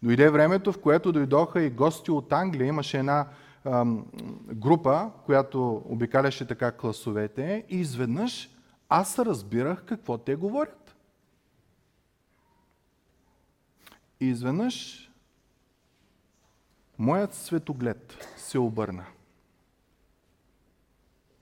[0.03, 2.67] Дойде времето, в което дойдоха и гости от Англия.
[2.67, 3.29] Имаше една
[3.65, 4.07] ам,
[4.53, 8.51] група, която обикаляше така класовете и изведнъж
[8.89, 10.97] аз разбирах какво те говорят.
[14.21, 15.11] И изведнъж
[16.99, 19.05] моят светоглед се обърна.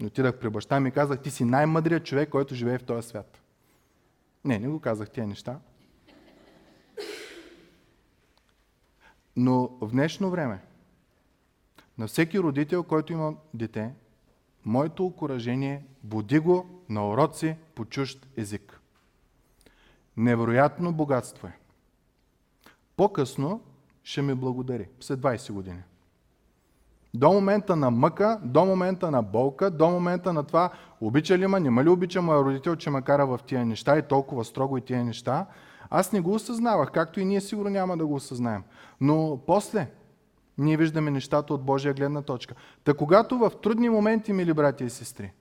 [0.04, 3.42] Отидах при баща ми и казах, ти си най-мъдрият човек, който живее в този свят.
[4.44, 5.58] Не, не го казах тия неща.
[9.36, 10.62] Но в днешно време,
[11.98, 13.94] на всеки родител, който има дете,
[14.64, 18.80] моето окоръжение буди го на уроци по чужд език.
[20.16, 21.58] Невероятно богатство е.
[22.96, 23.60] По-късно
[24.04, 25.82] ще ми благодари, след 20 години.
[27.14, 31.60] До момента на мъка, до момента на болка, до момента на това, обича ли ма,
[31.60, 34.80] няма ли обича моя родител, че ме кара в тия неща и толкова строго и
[34.80, 35.46] тия неща,
[35.90, 38.62] аз не го осъзнавах, както и ние сигурно няма да го осъзнаем.
[39.00, 39.90] Но после
[40.58, 42.54] ние виждаме нещата от Божия гледна точка.
[42.84, 45.32] Та когато в трудни моменти, мили брати и сестри,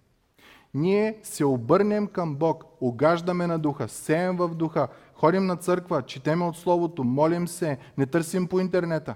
[0.74, 6.46] ние се обърнем към Бог, огаждаме на духа, сеем в духа, ходим на църква, четеме
[6.46, 9.16] от Словото, молим се, не търсим по интернета.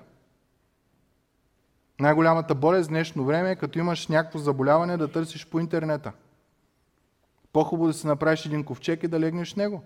[2.00, 6.12] Най-голямата болест в днешно време е като имаш някакво заболяване да търсиш по интернета.
[7.54, 9.84] По-хубаво да си направиш един ковчег и да легнеш в него.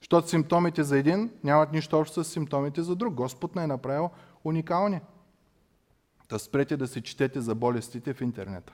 [0.00, 3.14] Защото симптомите за един нямат нищо общо с симптомите за друг.
[3.14, 4.10] Господ не е направил
[4.44, 5.00] уникални.
[6.28, 8.72] Да спрете да се четете за болестите в интернета.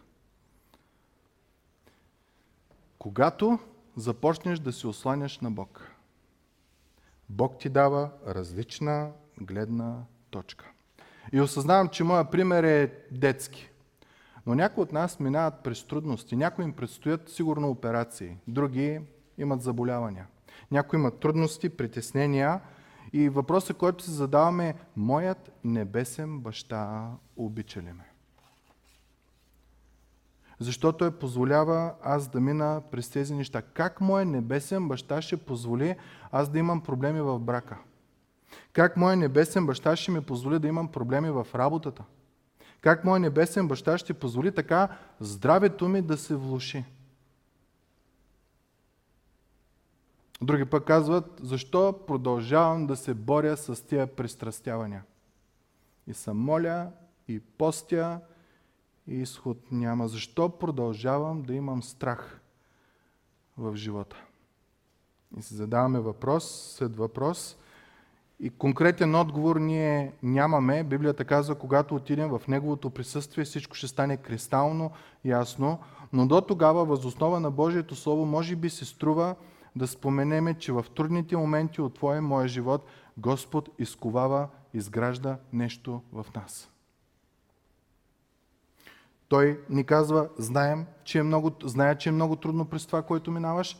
[3.04, 3.58] Когато
[3.96, 5.90] започнеш да се осланяш на Бог,
[7.28, 9.96] Бог ти дава различна гледна
[10.30, 10.70] точка.
[11.32, 13.70] И осъзнавам, че моя пример е детски.
[14.46, 16.36] Но някои от нас минават през трудности.
[16.36, 19.00] Някои им предстоят сигурно операции, други
[19.38, 20.26] имат заболявания.
[20.70, 22.60] Някои имат трудности, притеснения.
[23.12, 28.13] И въпросът, който се задаваме е, моят небесен баща обича ли ме?
[30.64, 33.62] Защото той позволява аз да мина през тези неща.
[33.62, 35.96] Как моят небесен баща ще позволи
[36.32, 37.78] аз да имам проблеми в брака?
[38.72, 42.04] Как моят небесен баща ще ми позволи да имам проблеми в работата?
[42.80, 44.88] Как моят небесен баща ще позволи така
[45.20, 46.84] здравето ми да се влуши?
[50.42, 55.04] Други пък казват, защо продължавам да се боря с тия пристрастявания?
[56.06, 56.90] И съм моля,
[57.28, 58.20] и постя,
[59.08, 60.08] и изход няма.
[60.08, 62.40] Защо продължавам да имам страх
[63.58, 64.16] в живота?
[65.38, 67.56] И се задаваме въпрос след въпрос.
[68.40, 70.84] И конкретен отговор ние нямаме.
[70.84, 74.90] Библията казва, когато отидем в Неговото присъствие, всичко ще стане кристално
[75.24, 75.78] ясно.
[76.12, 79.34] Но до тогава, възоснова на Божието Слово, може би се струва
[79.76, 82.84] да споменеме, че в трудните моменти от Твоя моя живот
[83.18, 86.73] Господ изковава, изгражда нещо в нас.
[89.28, 93.30] Той ни казва, знаем, че е много, зная, че е много трудно през това, което
[93.30, 93.78] минаваш,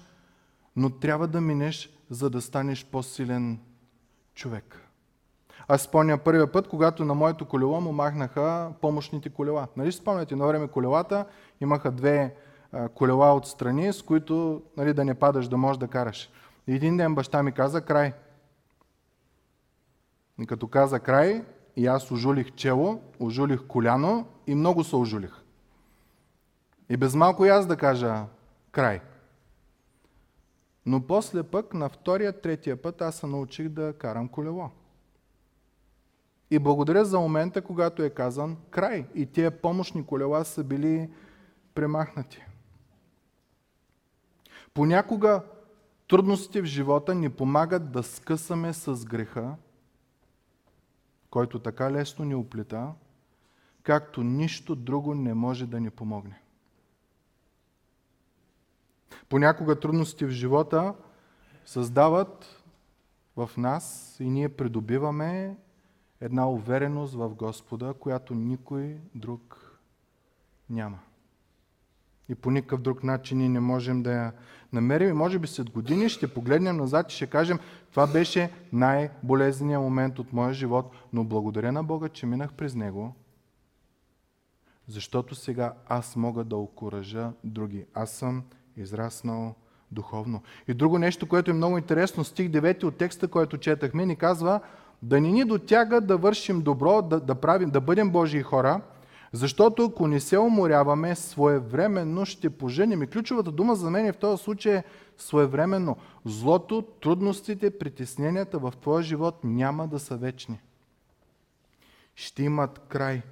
[0.76, 3.58] но трябва да минеш, за да станеш по-силен
[4.34, 4.80] човек.
[5.68, 9.68] Аз спомня първия път, когато на моето колело му махнаха помощните колела.
[9.76, 11.26] Нали спомняте, на време колелата
[11.60, 12.34] имаха две
[12.94, 16.30] колела отстрани, с които нали, да не падаш, да можеш да караш.
[16.66, 18.12] Един ден баща ми каза край.
[20.40, 21.44] И като каза край,
[21.76, 25.42] и аз ожулих чело, ожулих коляно и много се ожулих.
[26.88, 28.24] И без малко и аз да кажа
[28.70, 29.00] край.
[30.86, 34.70] Но после пък на втория, третия път аз се научих да карам колело.
[36.50, 39.06] И благодаря за момента, когато е казан край.
[39.14, 41.10] И тия помощни колела са били
[41.74, 42.44] премахнати.
[44.74, 45.42] Понякога
[46.08, 49.54] трудностите в живота ни помагат да скъсаме с греха,
[51.34, 52.92] който така лесно ни оплита,
[53.82, 56.40] както нищо друго не може да ни помогне.
[59.28, 60.94] Понякога трудностите в живота
[61.66, 62.62] създават
[63.36, 65.56] в нас и ние придобиваме
[66.20, 69.78] една увереност в Господа, която никой друг
[70.70, 70.98] няма.
[72.28, 74.32] И по никакъв друг начин ние не можем да я
[74.74, 75.08] намерим.
[75.08, 77.58] И може би след години ще погледнем назад и ще кажем,
[77.90, 83.14] това беше най-болезненият момент от моя живот, но благодаря на Бога, че минах през него,
[84.88, 87.84] защото сега аз мога да окоръжа други.
[87.94, 88.42] Аз съм
[88.76, 89.54] израснал
[89.90, 90.42] духовно.
[90.68, 94.60] И друго нещо, което е много интересно, стих 9 от текста, който четахме, ни казва,
[95.02, 98.80] да ни ни дотяга да вършим добро, да, да, правим, да бъдем Божии хора,
[99.34, 103.02] защото ако не се уморяваме, своевременно ще поженим.
[103.02, 104.84] И ключовата дума за мен е в този случай е
[105.18, 105.96] своевременно.
[106.24, 110.60] Злото, трудностите, притесненията в твоя живот няма да са вечни.
[112.14, 113.22] Ще имат край.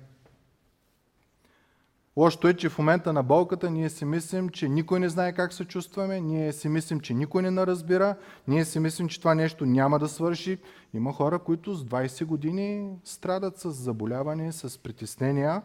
[2.16, 5.52] Лошото е, че в момента на болката ние си мислим, че никой не знае как
[5.52, 8.16] се чувстваме, ние си мислим, че никой не наразбира,
[8.48, 10.58] ние си мислим, че това нещо няма да свърши.
[10.94, 15.62] Има хора, които с 20 години страдат с заболяване, с притеснения.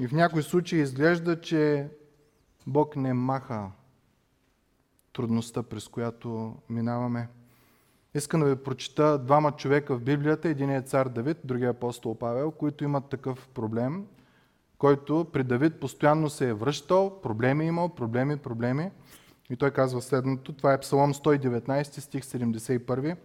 [0.00, 1.88] И в някои случаи изглежда, че
[2.66, 3.70] Бог не маха
[5.12, 7.28] трудността, през която минаваме.
[8.14, 10.48] Искам да ви прочита двама човека в Библията.
[10.48, 14.06] Един е цар Давид, другия е апостол Павел, които имат такъв проблем,
[14.78, 18.90] който при Давид постоянно се е връщал, проблеми е имал, проблеми, проблеми.
[19.50, 23.16] И той казва следното, това е Псалом 119, стих 71.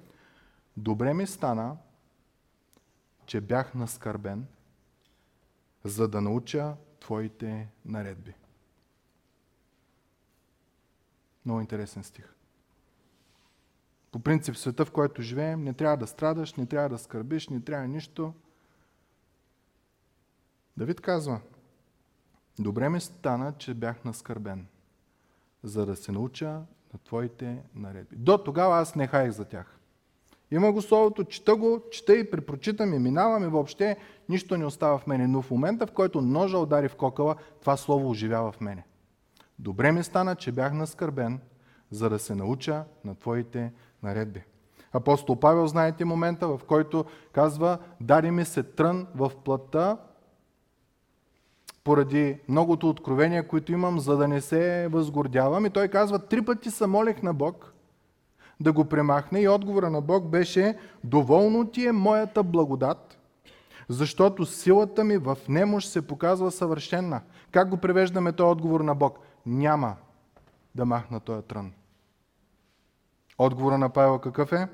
[0.78, 1.78] Добре ми стана,
[3.26, 4.46] че бях наскърбен,
[5.84, 8.34] за да науча Твоите наредби.
[11.46, 12.34] Много интересен стих.
[14.12, 17.50] По принцип, в света, в който живеем, не трябва да страдаш, не трябва да скърбиш,
[17.50, 18.34] не трябва нищо.
[20.78, 21.42] Давид казва,
[22.60, 24.68] добре ми стана, че бях наскърбен,
[25.64, 26.50] за да се науча
[26.94, 28.16] на Твоите наредби.
[28.16, 29.77] До тогава аз не хаях за тях.
[30.52, 33.98] Има го словото, чета го, чета и препрочитам и минавам и въобще
[34.30, 35.28] нищо не остава в мене.
[35.28, 38.84] Но в момента, в който ножа удари в кокала, това слово оживява в мене.
[39.60, 41.40] Добре ми стана, че бях наскърбен,
[41.92, 43.74] за да се науча на Твоите
[44.04, 44.44] наредби.
[44.94, 49.98] Апостол Павел, знаете момента, в който казва, дари ми се трън в плътта,
[51.84, 55.66] поради многото откровения, които имам, за да не се възгордявам.
[55.66, 57.74] И той казва, три пъти се молех на Бог
[58.60, 63.18] да го премахне и отговора на Бог беше, доволно ти е моята благодат,
[63.90, 67.22] защото силата ми в немощ се показва съвършенна.
[67.52, 69.20] Как го превеждаме този отговор на Бог?
[69.46, 69.96] Няма
[70.76, 71.72] да махна този трън.
[73.38, 74.68] Отговора на Павел какъв е?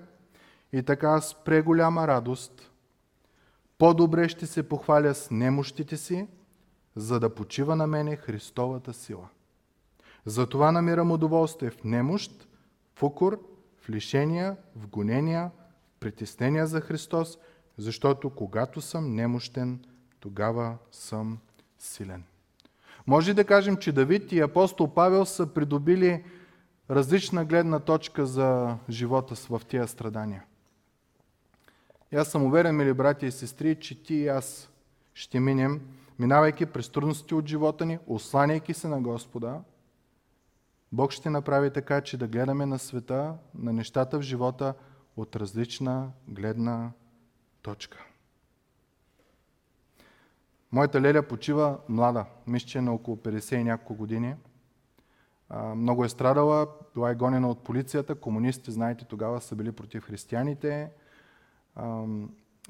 [0.74, 2.72] И така с преголяма радост
[3.78, 6.28] по-добре ще се похваля с немощите си,
[6.96, 9.28] за да почива на мене Христовата сила.
[10.26, 12.48] Затова намирам удоволствие в немощ,
[12.96, 13.40] в укор,
[13.84, 15.52] в лишения, в гонения,
[15.96, 17.38] в притеснения за Христос,
[17.78, 19.80] защото когато съм немощен,
[20.20, 21.40] тогава съм
[21.80, 22.24] силен.
[23.08, 26.24] Може да кажем, че Давид и апостол Павел са придобили
[26.90, 30.44] различна гледна точка за живота в тия страдания.
[32.12, 34.70] И аз съм уверен, мили братя и сестри, че ти и аз
[35.14, 35.82] ще минем,
[36.20, 39.60] минавайки през трудностите от живота ни, осланяйки се на Господа,
[40.94, 44.74] Бог ще направи така, че да гледаме на света, на нещата в живота
[45.18, 46.91] от различна гледна
[47.62, 48.06] точка.
[50.72, 54.36] Моята леля почива млада, мисля, че е на около 50 и няколко години–
[55.76, 60.91] много е страдала, била е гонена от полицията, комунистите, знаете, тогава са били против християните.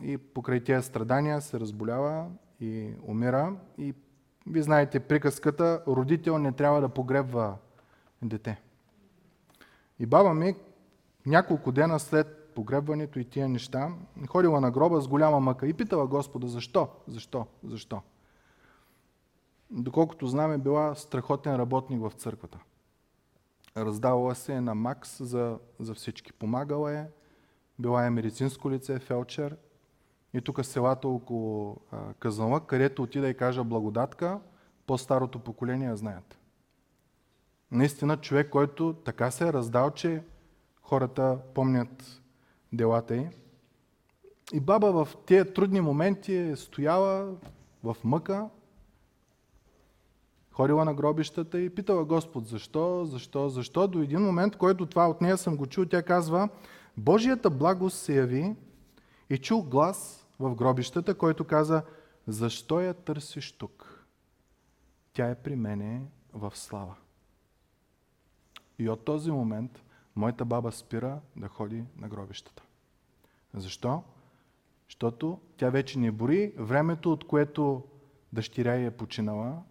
[0.01, 2.27] И покрай тези страдания се разболява
[2.59, 3.55] и умира.
[3.77, 3.93] И
[4.47, 7.55] ви знаете приказката, родител не трябва да погребва
[8.29, 8.61] дете.
[9.99, 10.55] И баба ми
[11.25, 13.89] няколко дена след погребването и тия неща,
[14.29, 18.01] ходила на гроба с голяма мъка и питала Господа, защо, защо, защо.
[19.71, 22.59] Доколкото знаме, била страхотен работник в църквата.
[23.77, 26.33] Раздавала се е на Макс за, за всички.
[26.33, 27.05] Помагала е,
[27.79, 29.57] била е медицинско лице, фелчер.
[30.33, 31.77] И тук селата около
[32.19, 34.39] Казанлък, където отида и кажа благодатка,
[34.87, 36.37] по-старото поколение знаят.
[37.73, 40.23] Наистина човек, който така се е раздал, че
[40.81, 42.21] хората помнят
[42.73, 43.27] делата й.
[44.53, 47.35] И баба в тези трудни моменти е стояла
[47.83, 48.49] в мъка,
[50.51, 53.87] ходила на гробищата и питала Господ, защо, защо, защо.
[53.87, 56.49] До един момент, който това от нея съм го чул, тя казва,
[56.97, 58.55] Божията благост се яви
[59.29, 61.83] и чул глас в гробищата, който каза,
[62.27, 64.05] защо я търсиш тук?
[65.13, 66.01] Тя е при мене
[66.33, 66.95] в слава.
[68.83, 69.83] И от този момент
[70.15, 72.63] моята баба спира да ходи на гробищата.
[73.53, 74.03] Защо?
[74.87, 77.83] Защото тя вече не бори времето, от което
[78.33, 79.63] дъщеря е починала,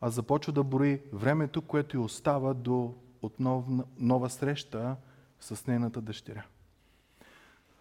[0.00, 4.96] а започва да бори времето, което й остава до отново нова среща
[5.40, 6.44] с нейната дъщеря.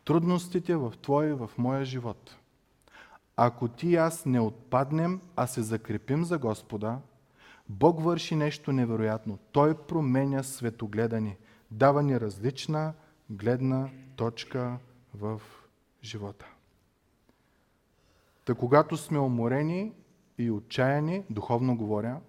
[0.06, 2.38] Трудностите в твоя и в моя живот.
[3.36, 7.00] Ако ти и аз не отпаднем, а се закрепим за Господа,
[7.70, 9.40] Бог върши нещо невероятно.
[9.52, 11.38] Той променя светогледа ни.
[11.72, 12.94] Дава ни различна
[13.30, 14.78] гледна точка
[15.14, 15.42] в
[16.04, 16.46] живота.
[18.46, 19.94] Та когато сме уморени
[20.38, 22.20] и отчаяни, духовно говоря,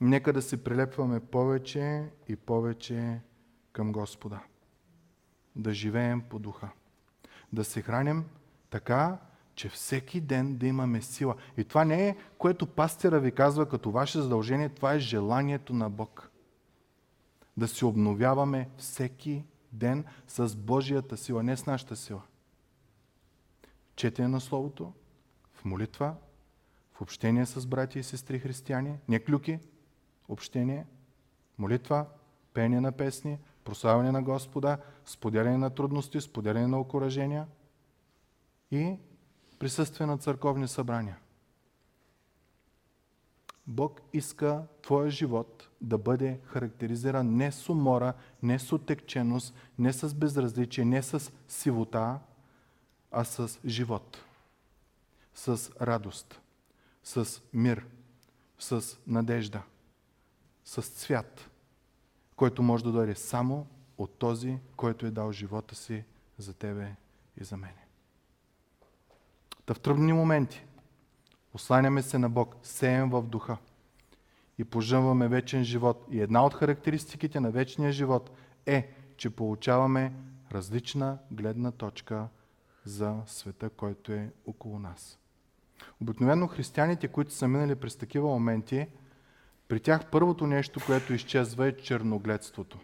[0.00, 3.20] нека да се прилепваме повече и повече
[3.72, 4.40] към Господа.
[5.56, 6.68] Да живеем по духа.
[7.52, 8.24] Да се храним
[8.70, 9.18] така,
[9.54, 11.34] че всеки ден да имаме сила.
[11.56, 15.90] И това не е, което пастира ви казва като ваше задължение, това е желанието на
[15.90, 16.30] Бог.
[17.56, 22.22] Да се обновяваме всеки ден с Божията сила, не с нашата сила.
[23.96, 24.92] Четене на Словото,
[25.52, 26.14] в молитва,
[26.94, 29.58] в общение с братя и сестри християни, не клюки,
[30.28, 30.86] общение,
[31.58, 32.06] молитва,
[32.54, 37.46] пение на песни, прославяне на Господа, споделяне на трудности, споделяне на окоръжения
[38.70, 38.96] и
[39.58, 41.18] присъствие на църковни събрания.
[43.66, 50.14] Бог иска твоя живот да бъде характеризиран не с умора, не с отекченост, не с
[50.14, 52.18] безразличие, не с сивота,
[53.10, 54.24] а с живот,
[55.34, 56.40] с радост,
[57.02, 57.86] с мир,
[58.58, 59.62] с надежда,
[60.64, 61.50] с цвят,
[62.36, 63.66] който може да дойде само
[63.98, 66.04] от този, който е дал живота си
[66.38, 66.96] за тебе
[67.40, 67.83] и за мене.
[69.66, 70.64] Та в трудни моменти
[71.54, 73.56] осланяме се на Бог, сеем в духа
[74.58, 76.06] и пожъмваме вечен живот.
[76.10, 78.30] И една от характеристиките на вечния живот
[78.66, 80.12] е, че получаваме
[80.52, 82.28] различна гледна точка
[82.84, 85.18] за света, който е около нас.
[86.00, 88.86] Обикновено християните, които са минали през такива моменти,
[89.68, 92.78] при тях първото нещо, което изчезва е черногледството.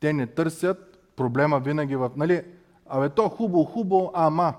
[0.00, 2.10] Те не търсят проблема винаги в...
[2.16, 2.44] Нали,
[2.86, 4.54] абе то хубаво, ама.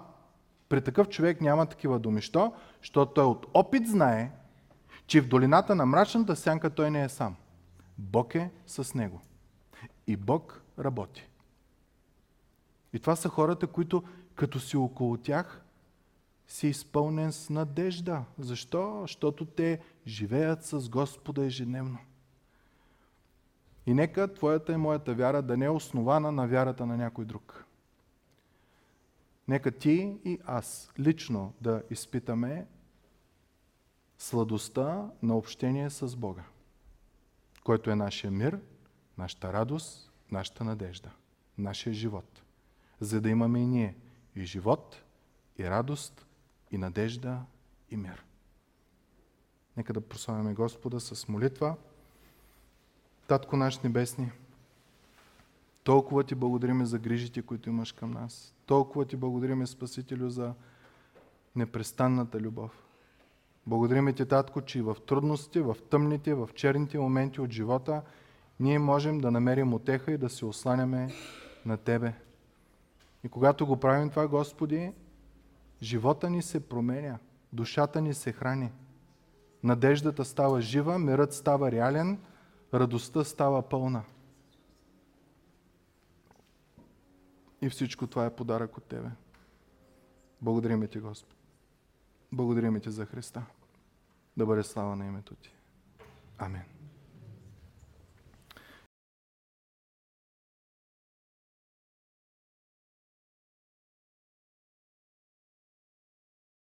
[0.73, 2.21] При такъв човек няма такива думи.
[2.21, 2.53] Що?
[2.81, 4.31] Защото той от опит знае,
[5.07, 7.35] че в долината на мрачната сянка той не е сам.
[7.97, 9.21] Бог е с него.
[10.07, 11.27] И Бог работи.
[12.93, 14.03] И това са хората, които
[14.35, 15.61] като си около тях,
[16.47, 18.23] си изпълнен с надежда.
[18.39, 18.99] Защо?
[19.01, 21.97] Защото те живеят с Господа ежедневно.
[23.85, 27.65] И нека твоята и моята вяра да не е основана на вярата на някой друг.
[29.47, 32.67] Нека ти и аз лично да изпитаме
[34.17, 36.43] сладостта на общение с Бога,
[37.63, 38.59] който е нашия мир,
[39.17, 41.11] нашата радост, нашата надежда,
[41.57, 42.43] нашия живот.
[42.99, 43.95] За да имаме и ние
[44.35, 45.03] и живот,
[45.57, 46.25] и радост,
[46.71, 47.41] и надежда,
[47.91, 48.25] и мир.
[49.77, 51.75] Нека да прославяме Господа с молитва.
[53.27, 54.31] Татко наш небесни,
[55.83, 58.52] толкова ти благодариме за грижите, които имаш към нас.
[58.65, 60.53] Толкова ти благодариме, Спасителю, за
[61.55, 62.83] непрестанната любов.
[63.67, 68.01] Благодариме ти, Татко, че и в трудности, в тъмните, в черните моменти от живота,
[68.59, 71.09] ние можем да намерим отеха и да се осланяме
[71.65, 72.13] на Тебе.
[73.23, 74.91] И когато го правим това, Господи,
[75.81, 77.17] живота ни се променя,
[77.53, 78.71] душата ни се храни.
[79.63, 82.19] Надеждата става жива, мирът става реален,
[82.73, 84.03] радостта става пълна.
[87.63, 89.09] И всичко това е подарък от Тебе.
[90.41, 91.35] Благодарим Ти, Господ.
[92.31, 93.45] Благодарим Ти за Христа.
[94.37, 95.53] Да бъде слава на името Ти.
[96.37, 96.61] Амин.